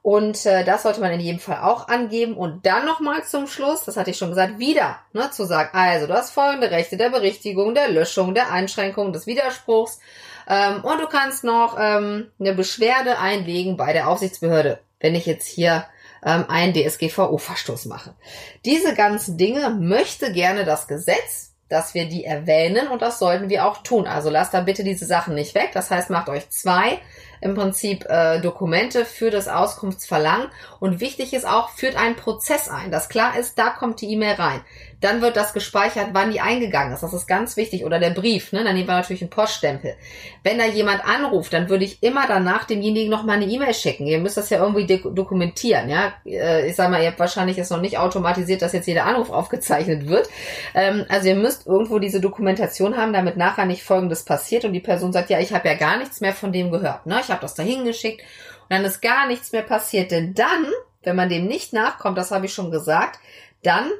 und 0.07 0.45
äh, 0.45 0.63
das 0.63 0.83
sollte 0.83 1.01
man 1.01 1.11
in 1.11 1.19
jedem 1.19 1.41
Fall 1.41 1.57
auch 1.57 1.89
angeben. 1.89 2.37
Und 2.37 2.65
dann 2.65 2.85
nochmal 2.85 3.25
zum 3.25 3.45
Schluss, 3.45 3.83
das 3.83 3.97
hatte 3.97 4.11
ich 4.11 4.17
schon 4.17 4.29
gesagt, 4.29 4.57
wieder 4.57 4.99
ne, 5.11 5.29
zu 5.31 5.43
sagen, 5.43 5.71
also 5.73 6.07
du 6.07 6.13
hast 6.13 6.31
folgende 6.31 6.71
Rechte 6.71 6.95
der 6.95 7.09
Berichtigung, 7.09 7.75
der 7.75 7.89
Löschung, 7.89 8.33
der 8.33 8.49
Einschränkung, 8.49 9.11
des 9.11 9.27
Widerspruchs. 9.27 9.99
Ähm, 10.47 10.81
und 10.85 11.01
du 11.01 11.07
kannst 11.07 11.43
noch 11.43 11.75
ähm, 11.77 12.31
eine 12.39 12.53
Beschwerde 12.53 13.19
einlegen 13.19 13.75
bei 13.75 13.91
der 13.91 14.07
Aufsichtsbehörde, 14.07 14.79
wenn 15.01 15.13
ich 15.13 15.25
jetzt 15.25 15.45
hier 15.45 15.83
ähm, 16.25 16.45
einen 16.47 16.73
DSGVO-Verstoß 16.73 17.89
mache. 17.89 18.15
Diese 18.63 18.95
ganzen 18.95 19.37
Dinge 19.37 19.71
möchte 19.71 20.31
gerne 20.31 20.63
das 20.63 20.87
Gesetz, 20.87 21.51
dass 21.67 21.93
wir 21.93 22.07
die 22.07 22.23
erwähnen 22.23 22.87
und 22.87 23.01
das 23.01 23.19
sollten 23.19 23.49
wir 23.49 23.65
auch 23.65 23.83
tun. 23.83 24.07
Also 24.07 24.29
lasst 24.29 24.53
da 24.53 24.61
bitte 24.61 24.85
diese 24.85 25.05
Sachen 25.05 25.35
nicht 25.35 25.53
weg. 25.53 25.71
Das 25.73 25.91
heißt, 25.91 26.09
macht 26.09 26.29
euch 26.29 26.49
zwei 26.49 27.01
im 27.41 27.55
Prinzip 27.55 28.05
äh, 28.09 28.39
Dokumente 28.39 29.05
für 29.05 29.31
das 29.31 29.47
Auskunftsverlangen. 29.47 30.47
Und 30.79 30.99
wichtig 30.99 31.33
ist 31.33 31.47
auch, 31.47 31.69
führt 31.69 31.95
einen 31.95 32.15
Prozess 32.15 32.69
ein, 32.69 32.91
dass 32.91 33.09
klar 33.09 33.37
ist, 33.37 33.57
da 33.57 33.69
kommt 33.69 34.01
die 34.01 34.11
E-Mail 34.11 34.35
rein. 34.35 34.61
Dann 34.99 35.21
wird 35.21 35.37
das 35.37 35.53
gespeichert, 35.53 36.07
wann 36.13 36.31
die 36.31 36.41
eingegangen 36.41 36.91
ist. 36.91 37.03
Das 37.03 37.13
ist 37.13 37.27
ganz 37.27 37.55
wichtig. 37.55 37.85
Oder 37.85 37.99
der 37.99 38.09
Brief, 38.09 38.51
ne? 38.51 38.63
dann 38.63 38.73
nehmen 38.73 38.87
wir 38.87 38.95
natürlich 38.95 39.21
einen 39.21 39.29
Poststempel. 39.29 39.95
Wenn 40.41 40.57
da 40.57 40.65
jemand 40.65 41.05
anruft, 41.05 41.53
dann 41.53 41.69
würde 41.69 41.85
ich 41.85 42.01
immer 42.01 42.25
danach 42.27 42.63
demjenigen 42.63 43.11
noch 43.11 43.23
mal 43.23 43.33
eine 43.33 43.45
E-Mail 43.45 43.75
schicken. 43.75 44.07
Ihr 44.07 44.19
müsst 44.19 44.37
das 44.37 44.49
ja 44.49 44.59
irgendwie 44.59 44.87
dokumentieren. 44.87 45.89
Ja, 45.89 46.13
äh, 46.25 46.67
Ich 46.67 46.75
sag 46.75 46.89
mal, 46.89 47.01
ihr 47.01 47.09
habt 47.09 47.19
wahrscheinlich 47.19 47.57
jetzt 47.57 47.69
noch 47.69 47.81
nicht 47.81 47.99
automatisiert, 47.99 48.63
dass 48.63 48.73
jetzt 48.73 48.87
jeder 48.87 49.05
Anruf 49.05 49.29
aufgezeichnet 49.29 50.07
wird. 50.07 50.29
Ähm, 50.73 51.05
also 51.09 51.27
ihr 51.27 51.35
müsst 51.35 51.67
irgendwo 51.67 51.99
diese 51.99 52.19
Dokumentation 52.19 52.97
haben, 52.97 53.13
damit 53.13 53.37
nachher 53.37 53.65
nicht 53.65 53.83
Folgendes 53.83 54.23
passiert 54.23 54.65
und 54.65 54.73
die 54.73 54.79
Person 54.79 55.13
sagt, 55.13 55.29
ja, 55.29 55.39
ich 55.39 55.53
habe 55.53 55.67
ja 55.67 55.75
gar 55.75 55.97
nichts 55.97 56.21
mehr 56.21 56.33
von 56.33 56.51
dem 56.51 56.71
gehört. 56.71 57.05
Ne? 57.05 57.21
Ich 57.27 57.31
habe 57.31 57.41
das 57.41 57.55
dahin 57.55 57.83
geschickt 57.83 58.21
und 58.21 58.71
dann 58.71 58.85
ist 58.85 59.01
gar 59.01 59.27
nichts 59.27 59.51
mehr 59.51 59.63
passiert. 59.63 60.11
Denn 60.11 60.33
dann, 60.33 60.65
wenn 61.03 61.15
man 61.15 61.29
dem 61.29 61.45
nicht 61.45 61.73
nachkommt, 61.73 62.17
das 62.17 62.31
habe 62.31 62.45
ich 62.45 62.53
schon 62.53 62.71
gesagt, 62.71 63.19
dann 63.63 63.91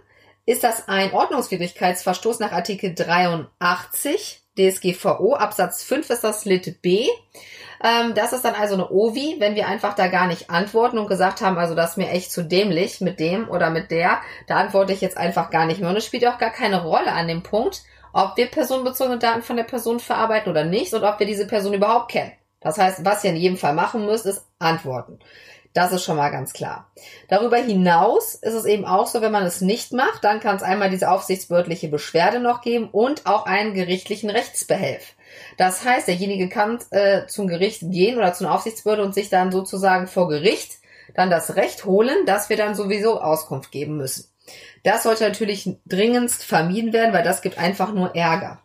ist 0.46 0.64
das 0.64 0.88
ein 0.88 1.12
Ordnungswidrigkeitsverstoß 1.12 2.40
nach 2.40 2.54
Artikel 2.54 2.96
83 2.96 4.42
DSGVO. 4.58 5.36
Absatz 5.36 5.84
5 5.84 6.10
ist 6.10 6.24
das 6.24 6.46
Lit 6.46 6.82
B. 6.82 7.08
Ähm, 7.84 8.14
das 8.16 8.32
ist 8.32 8.46
dann 8.46 8.56
also 8.56 8.76
eine 8.76 8.90
OVI, 8.90 9.36
wenn 9.40 9.56
wir 9.56 9.68
einfach 9.68 9.94
da 9.94 10.08
gar 10.08 10.26
nicht 10.26 10.50
antworten 10.50 10.98
und 10.98 11.08
gesagt 11.08 11.42
haben, 11.42 11.58
also 11.58 11.76
das 11.76 11.92
ist 11.92 11.98
mir 11.98 12.10
echt 12.10 12.32
zu 12.32 12.44
dämlich 12.44 13.02
mit 13.02 13.20
dem 13.20 13.50
oder 13.50 13.70
mit 13.70 13.92
der, 13.92 14.22
da 14.48 14.56
antworte 14.56 14.94
ich 14.94 15.02
jetzt 15.02 15.18
einfach 15.18 15.52
gar 15.52 15.66
nicht 15.66 15.82
mehr. 15.82 15.90
Und 15.90 15.98
es 15.98 16.06
spielt 16.06 16.26
auch 16.26 16.38
gar 16.38 16.52
keine 16.52 16.82
Rolle 16.82 17.12
an 17.12 17.28
dem 17.28 17.44
Punkt, 17.44 17.84
ob 18.14 18.38
wir 18.38 18.48
personenbezogene 18.48 19.20
Daten 19.20 19.44
von 19.44 19.58
der 19.58 19.64
Person 19.64 20.00
verarbeiten 20.00 20.50
oder 20.50 20.64
nicht 20.64 20.94
und 20.94 21.04
ob 21.04 21.20
wir 21.20 21.28
diese 21.28 21.46
Person 21.46 21.74
überhaupt 21.74 22.10
kennen. 22.12 22.32
Das 22.60 22.78
heißt, 22.78 23.06
was 23.06 23.24
ihr 23.24 23.32
in 23.32 23.36
jedem 23.36 23.58
Fall 23.58 23.74
machen 23.74 24.06
müsst, 24.06 24.26
ist 24.26 24.46
antworten. 24.60 25.20
Das 25.74 25.92
ist 25.92 26.04
schon 26.04 26.18
mal 26.18 26.32
ganz 26.32 26.54
klar. 26.54 26.92
Darüber 27.28 27.58
hinaus 27.58 28.34
ist 28.34 28.56
es 28.56 28.66
eben 28.66 28.84
auch 28.84 29.06
so, 29.06 29.22
wenn 29.22 29.32
man 29.32 29.46
es 29.46 29.62
nicht 29.62 29.94
macht, 29.94 30.24
dann 30.24 30.40
kann 30.40 30.56
es 30.56 30.64
einmal 30.64 30.90
diese 30.90 31.12
aufsichtsbehördliche 31.12 31.88
Beschwerde 31.88 32.40
noch 32.40 32.62
geben 32.62 32.90
und 32.90 33.28
auch 33.28 33.46
einen 33.46 33.76
gerichtlichen 33.76 34.32
Rechtsbehelf. 34.32 35.14
Das 35.58 35.86
heißt, 35.86 36.08
derjenige 36.08 36.50
kann 36.50 36.80
äh, 36.90 37.28
zum 37.28 37.48
Gericht 37.48 37.82
gehen 37.84 38.18
oder 38.18 38.34
zur 38.34 38.52
Aufsichtsbehörde 38.52 39.04
und 39.04 39.14
sich 39.14 39.30
dann 39.30 39.52
sozusagen 39.52 40.08
vor 40.08 40.28
Gericht 40.30 40.80
dann 41.14 41.30
das 41.30 41.56
Recht 41.56 41.86
holen, 41.86 42.26
dass 42.26 42.50
wir 42.50 42.58
dann 42.58 42.74
sowieso 42.74 43.22
Auskunft 43.22 43.72
geben 43.72 43.98
müssen. 43.98 44.32
Das 44.84 45.04
sollte 45.04 45.26
natürlich 45.26 45.78
dringendst 45.86 46.44
vermieden 46.44 46.94
werden, 46.94 47.14
weil 47.14 47.24
das 47.24 47.42
gibt 47.42 47.58
einfach 47.58 47.94
nur 47.94 48.16
Ärger. 48.16 48.60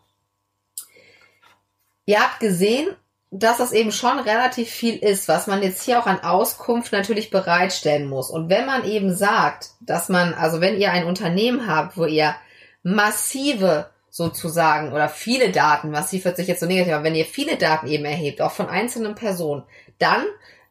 Ihr 2.06 2.20
habt 2.20 2.40
gesehen, 2.40 2.88
dass 3.34 3.56
das 3.56 3.72
eben 3.72 3.92
schon 3.92 4.18
relativ 4.18 4.68
viel 4.68 4.96
ist, 4.96 5.26
was 5.26 5.46
man 5.46 5.62
jetzt 5.62 5.82
hier 5.82 5.98
auch 5.98 6.06
an 6.06 6.20
Auskunft 6.20 6.92
natürlich 6.92 7.30
bereitstellen 7.30 8.06
muss. 8.06 8.28
Und 8.28 8.50
wenn 8.50 8.66
man 8.66 8.84
eben 8.84 9.14
sagt, 9.14 9.70
dass 9.80 10.10
man, 10.10 10.34
also 10.34 10.60
wenn 10.60 10.78
ihr 10.78 10.92
ein 10.92 11.06
Unternehmen 11.06 11.66
habt, 11.66 11.96
wo 11.96 12.04
ihr 12.04 12.34
massive 12.82 13.88
sozusagen 14.10 14.92
oder 14.92 15.08
viele 15.08 15.50
Daten, 15.50 15.90
massiv 15.90 16.26
hört 16.26 16.36
sich 16.36 16.46
jetzt 16.46 16.60
so 16.60 16.66
negativ, 16.66 16.92
aber 16.92 17.04
wenn 17.04 17.14
ihr 17.14 17.24
viele 17.24 17.56
Daten 17.56 17.86
eben 17.86 18.04
erhebt, 18.04 18.42
auch 18.42 18.52
von 18.52 18.68
einzelnen 18.68 19.14
Personen, 19.14 19.62
dann 19.98 20.24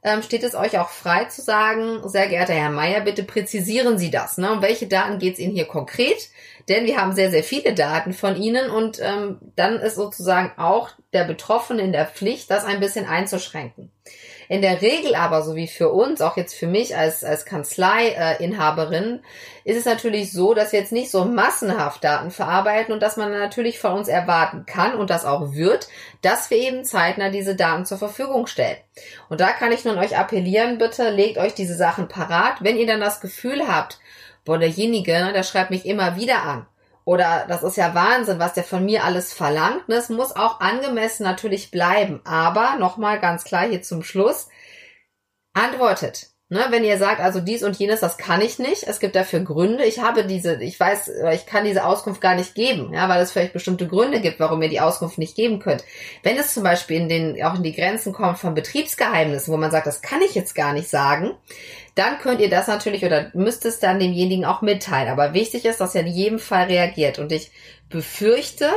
ähm, 0.04 0.22
steht 0.24 0.44
es 0.44 0.56
euch 0.56 0.80
auch 0.80 0.90
frei 0.90 1.26
zu 1.26 1.42
sagen, 1.42 2.08
sehr 2.08 2.28
geehrter 2.28 2.54
Herr 2.54 2.70
Meier, 2.70 3.02
bitte 3.02 3.24
präzisieren 3.24 3.98
Sie 3.98 4.10
das. 4.10 4.38
Ne? 4.38 4.52
Um 4.52 4.62
welche 4.62 4.88
Daten 4.88 5.20
geht 5.20 5.36
es 5.36 5.40
Ihnen 5.40 5.54
hier 5.54 5.66
konkret? 5.66 6.30
Denn 6.70 6.86
wir 6.86 6.98
haben 6.98 7.14
sehr, 7.14 7.32
sehr 7.32 7.44
viele 7.44 7.74
Daten 7.74 8.14
von 8.14 8.36
Ihnen 8.36 8.70
und 8.70 9.00
ähm, 9.02 9.40
dann 9.56 9.80
ist 9.80 9.96
sozusagen 9.96 10.52
auch 10.58 10.90
der 11.14 11.24
Betroffene 11.26 11.82
in 11.82 11.92
der 11.92 12.06
Pflicht, 12.06 12.50
das 12.50 12.66
ein 12.66 12.80
bisschen 12.80 13.06
einzuschränken. 13.06 13.92
In 14.52 14.62
der 14.62 14.82
Regel 14.82 15.16
aber, 15.16 15.44
so 15.44 15.56
wie 15.56 15.70
für 15.70 15.94
uns, 15.94 16.20
auch 16.20 16.36
jetzt 16.36 16.56
für 16.56 16.68
mich 16.68 16.98
als, 16.98 17.24
als 17.24 17.46
Kanzleiinhaberin, 17.46 19.22
ist 19.64 19.78
es 19.78 19.86
natürlich 19.86 20.34
so, 20.34 20.54
dass 20.54 20.74
wir 20.74 20.80
jetzt 20.82 20.92
nicht 20.92 21.10
so 21.10 21.24
massenhaft 21.24 22.04
Daten 22.04 22.32
verarbeiten 22.32 22.94
und 22.94 23.02
dass 23.02 23.16
man 23.16 23.32
natürlich 23.32 23.80
von 23.80 23.94
uns 23.94 24.10
erwarten 24.10 24.66
kann 24.66 24.96
und 24.96 25.10
das 25.10 25.24
auch 25.24 25.54
wird, 25.54 25.88
dass 26.22 26.50
wir 26.50 26.58
eben 26.58 26.84
zeitnah 26.84 27.30
diese 27.30 27.56
Daten 27.56 27.86
zur 27.86 27.98
Verfügung 27.98 28.46
stellen. 28.46 28.76
Und 29.30 29.40
da 29.40 29.54
kann 29.54 29.72
ich 29.72 29.86
nun 29.86 29.98
euch 29.98 30.18
appellieren, 30.18 30.80
bitte 30.80 31.12
legt 31.12 31.38
euch 31.38 31.54
diese 31.54 31.78
Sachen 31.78 32.10
parat. 32.10 32.56
Wenn 32.60 32.76
ihr 32.76 32.88
dann 32.88 33.00
das 33.00 33.22
Gefühl 33.22 33.70
habt, 33.70 34.02
boah, 34.44 34.58
derjenige, 34.58 35.14
ne, 35.14 35.32
der 35.32 35.44
schreibt 35.44 35.72
mich 35.72 35.86
immer 35.86 36.18
wieder 36.18 36.44
an. 36.44 36.68
Oder 37.12 37.44
das 37.50 37.62
ist 37.62 37.76
ja 37.76 37.94
Wahnsinn, 37.94 38.40
was 38.40 38.54
der 38.54 38.64
von 38.64 38.86
mir 38.86 39.04
alles 39.04 39.34
verlangt. 39.34 39.90
Ne? 39.90 39.96
Es 39.96 40.08
muss 40.08 40.34
auch 40.34 40.62
angemessen 40.62 41.24
natürlich 41.24 41.70
bleiben. 41.70 42.22
Aber 42.24 42.78
nochmal 42.78 43.20
ganz 43.20 43.44
klar 43.44 43.68
hier 43.68 43.82
zum 43.82 44.02
Schluss. 44.02 44.48
Antwortet. 45.52 46.31
Ne, 46.54 46.66
wenn 46.70 46.84
ihr 46.84 46.98
sagt, 46.98 47.22
also 47.22 47.40
dies 47.40 47.64
und 47.64 47.78
jenes, 47.78 48.02
das 48.02 48.18
kann 48.18 48.42
ich 48.42 48.60
nicht, 48.60 48.84
es 48.84 49.00
gibt 49.00 49.16
dafür 49.16 49.40
Gründe. 49.40 49.86
Ich 49.86 50.00
habe 50.02 50.26
diese, 50.26 50.62
ich 50.62 50.78
weiß, 50.78 51.10
ich 51.34 51.46
kann 51.46 51.64
diese 51.64 51.86
Auskunft 51.86 52.20
gar 52.20 52.36
nicht 52.36 52.56
geben, 52.56 52.92
ja, 52.94 53.08
weil 53.08 53.22
es 53.22 53.32
vielleicht 53.32 53.54
bestimmte 53.54 53.88
Gründe 53.88 54.20
gibt, 54.20 54.42
warum 54.42 54.62
ihr 54.62 54.68
die 54.68 54.82
Auskunft 54.82 55.18
nicht 55.18 55.38
geben 55.38 55.60
könnt. 55.60 55.86
Wenn 56.24 56.36
es 56.36 56.54
zum 56.54 56.64
Beispiel 56.64 56.98
in 56.98 57.08
den, 57.08 57.42
auch 57.42 57.56
in 57.56 57.64
die 57.64 57.72
Grenzen 57.72 58.12
kommt 58.12 58.38
von 58.38 58.54
Betriebsgeheimnissen, 58.54 59.54
wo 59.54 59.56
man 59.56 59.72
sagt, 59.72 59.88
das 59.88 60.02
kann 60.02 60.22
ich 60.22 60.36
jetzt 60.36 60.54
gar 60.54 60.74
nicht 60.74 60.90
sagen, 60.90 61.32
dann 61.96 62.20
könnt 62.20 62.42
ihr 62.42 62.50
das 62.50 62.68
natürlich 62.68 63.06
oder 63.06 63.32
müsst 63.34 63.66
es 63.66 63.80
dann 63.80 64.02
demjenigen 64.02 64.44
auch 64.44 64.62
mitteilen. 64.62 65.08
Aber 65.08 65.34
wichtig 65.34 65.64
ist, 65.64 65.80
dass 65.80 65.96
er 65.96 66.02
in 66.02 66.08
jedem 66.08 66.40
Fall 66.40 66.66
reagiert. 66.66 67.18
Und 67.18 67.32
ich 67.32 67.50
befürchte, 67.88 68.70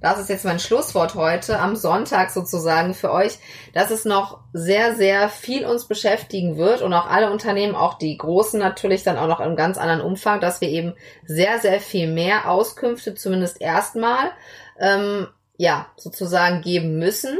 das 0.00 0.20
ist 0.20 0.28
jetzt 0.28 0.44
mein 0.44 0.60
Schlusswort 0.60 1.14
heute, 1.14 1.58
am 1.58 1.74
Sonntag 1.74 2.30
sozusagen 2.30 2.94
für 2.94 3.12
euch, 3.12 3.38
dass 3.74 3.90
es 3.90 4.04
noch 4.04 4.40
sehr, 4.52 4.94
sehr 4.94 5.28
viel 5.28 5.66
uns 5.66 5.86
beschäftigen 5.86 6.56
wird 6.56 6.82
und 6.82 6.92
auch 6.92 7.06
alle 7.08 7.30
Unternehmen, 7.32 7.74
auch 7.74 7.94
die 7.98 8.16
großen 8.16 8.60
natürlich 8.60 9.02
dann 9.02 9.18
auch 9.18 9.26
noch 9.26 9.40
im 9.40 9.56
ganz 9.56 9.76
anderen 9.76 10.00
Umfang, 10.00 10.40
dass 10.40 10.60
wir 10.60 10.68
eben 10.68 10.94
sehr, 11.24 11.58
sehr 11.58 11.80
viel 11.80 12.08
mehr 12.12 12.48
Auskünfte, 12.48 13.14
zumindest 13.14 13.60
erstmal, 13.60 14.30
ähm, 14.78 15.26
ja, 15.56 15.86
sozusagen 15.96 16.62
geben 16.62 16.98
müssen. 16.98 17.38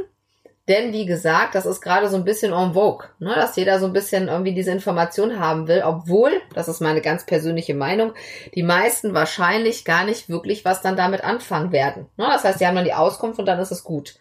Denn 0.69 0.93
wie 0.93 1.07
gesagt, 1.07 1.55
das 1.55 1.65
ist 1.65 1.81
gerade 1.81 2.09
so 2.09 2.17
ein 2.17 2.25
bisschen 2.25 2.53
en 2.53 2.75
vogue, 2.75 3.09
ne, 3.19 3.35
dass 3.35 3.57
jeder 3.57 3.81
so 3.81 3.87
ein 3.87 3.95
bisschen 3.95 4.29
irgendwie 4.29 4.53
diese 4.53 4.71
Information 4.71 5.41
haben 5.41 5.67
will, 5.67 5.83
obwohl, 5.85 6.31
das 6.55 6.69
ist 6.69 6.81
meine 6.81 7.01
ganz 7.01 7.25
persönliche 7.25 7.75
Meinung, 7.75 8.13
die 8.55 8.63
meisten 8.63 9.15
wahrscheinlich 9.15 9.87
gar 9.87 10.05
nicht 10.05 10.29
wirklich 10.29 10.67
was 10.67 10.83
dann 10.83 10.97
damit 10.97 11.25
anfangen 11.25 11.73
werden. 11.73 12.07
Ne, 12.19 12.27
das 12.31 12.45
heißt, 12.45 12.61
die 12.61 12.67
haben 12.67 12.77
dann 12.77 12.85
die 12.85 12.93
Auskunft 12.93 13.39
und 13.41 13.47
dann 13.47 13.59
ist 13.59 13.73
es 13.73 13.83
gut. 13.83 14.17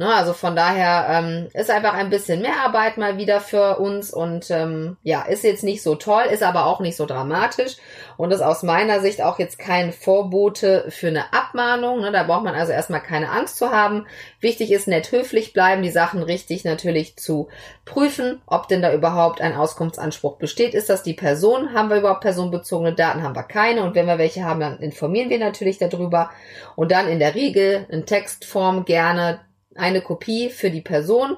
Ne, 0.00 0.14
also 0.14 0.32
von 0.32 0.56
daher 0.56 1.08
ähm, 1.10 1.48
ist 1.52 1.70
einfach 1.70 1.92
ein 1.92 2.08
bisschen 2.08 2.40
mehr 2.40 2.62
Arbeit 2.64 2.96
mal 2.96 3.18
wieder 3.18 3.38
für 3.38 3.76
uns 3.80 4.10
und 4.14 4.50
ähm, 4.50 4.96
ja, 5.02 5.20
ist 5.20 5.44
jetzt 5.44 5.62
nicht 5.62 5.82
so 5.82 5.94
toll, 5.94 6.22
ist 6.30 6.42
aber 6.42 6.64
auch 6.64 6.80
nicht 6.80 6.96
so 6.96 7.04
dramatisch 7.04 7.76
und 8.16 8.30
ist 8.30 8.40
aus 8.40 8.62
meiner 8.62 9.00
Sicht 9.00 9.20
auch 9.20 9.38
jetzt 9.38 9.58
kein 9.58 9.92
Vorbote 9.92 10.86
für 10.88 11.08
eine 11.08 11.34
Abmahnung. 11.34 12.00
Ne, 12.00 12.12
da 12.12 12.22
braucht 12.22 12.44
man 12.44 12.54
also 12.54 12.72
erstmal 12.72 13.02
keine 13.02 13.30
Angst 13.30 13.58
zu 13.58 13.72
haben. 13.72 14.06
Wichtig 14.40 14.72
ist 14.72 14.88
nett 14.88 15.12
höflich 15.12 15.52
bleiben, 15.52 15.82
die 15.82 15.90
Sachen 15.90 16.22
richtig 16.22 16.64
natürlich 16.64 17.16
zu 17.16 17.48
prüfen, 17.84 18.40
ob 18.46 18.68
denn 18.68 18.80
da 18.80 18.94
überhaupt 18.94 19.42
ein 19.42 19.54
Auskunftsanspruch 19.54 20.38
besteht. 20.38 20.72
Ist 20.72 20.88
das 20.88 21.02
die 21.02 21.12
Person? 21.12 21.74
Haben 21.74 21.90
wir 21.90 21.98
überhaupt 21.98 22.22
personenbezogene 22.22 22.94
Daten? 22.94 23.22
Haben 23.22 23.36
wir 23.36 23.42
keine? 23.42 23.82
Und 23.82 23.94
wenn 23.94 24.06
wir 24.06 24.16
welche 24.16 24.46
haben, 24.46 24.60
dann 24.60 24.78
informieren 24.78 25.28
wir 25.28 25.38
natürlich 25.38 25.76
darüber. 25.76 26.30
Und 26.74 26.90
dann 26.90 27.06
in 27.06 27.18
der 27.18 27.34
Regel 27.34 27.84
in 27.90 28.06
Textform 28.06 28.86
gerne 28.86 29.40
eine 29.76 30.00
Kopie 30.00 30.50
für 30.50 30.70
die 30.70 30.80
Person 30.80 31.36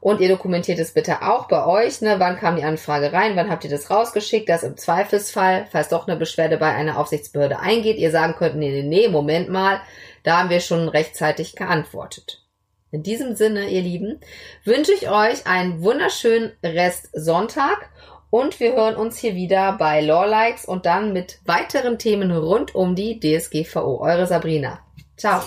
und 0.00 0.20
ihr 0.20 0.28
dokumentiert 0.28 0.78
es 0.78 0.92
bitte 0.92 1.22
auch 1.22 1.48
bei 1.48 1.66
euch. 1.66 2.00
Ne? 2.00 2.16
Wann 2.18 2.38
kam 2.38 2.56
die 2.56 2.64
Anfrage 2.64 3.12
rein? 3.12 3.36
Wann 3.36 3.50
habt 3.50 3.64
ihr 3.64 3.70
das 3.70 3.90
rausgeschickt? 3.90 4.48
Dass 4.48 4.62
im 4.62 4.76
Zweifelsfall, 4.76 5.66
falls 5.70 5.88
doch 5.88 6.08
eine 6.08 6.16
Beschwerde 6.16 6.56
bei 6.56 6.74
einer 6.74 6.98
Aufsichtsbehörde 6.98 7.60
eingeht, 7.60 7.98
ihr 7.98 8.10
sagen 8.10 8.34
könnt, 8.36 8.56
nee, 8.56 8.70
nee, 8.70 8.82
nee, 8.82 9.08
Moment 9.08 9.48
mal, 9.48 9.80
da 10.22 10.38
haben 10.38 10.50
wir 10.50 10.60
schon 10.60 10.88
rechtzeitig 10.88 11.56
geantwortet. 11.56 12.44
In 12.90 13.02
diesem 13.02 13.34
Sinne, 13.34 13.68
ihr 13.68 13.82
Lieben, 13.82 14.20
wünsche 14.64 14.92
ich 14.92 15.10
euch 15.10 15.46
einen 15.46 15.82
wunderschönen 15.82 16.52
Rest 16.62 17.10
Sonntag 17.12 17.90
und 18.30 18.60
wir 18.60 18.74
hören 18.74 18.96
uns 18.96 19.18
hier 19.18 19.34
wieder 19.34 19.72
bei 19.72 20.00
Lawlikes 20.00 20.64
und 20.64 20.86
dann 20.86 21.12
mit 21.12 21.40
weiteren 21.44 21.98
Themen 21.98 22.30
rund 22.30 22.74
um 22.74 22.94
die 22.94 23.20
DSGVO. 23.20 24.00
Eure 24.00 24.26
Sabrina. 24.26 24.80
Ciao. 25.16 25.42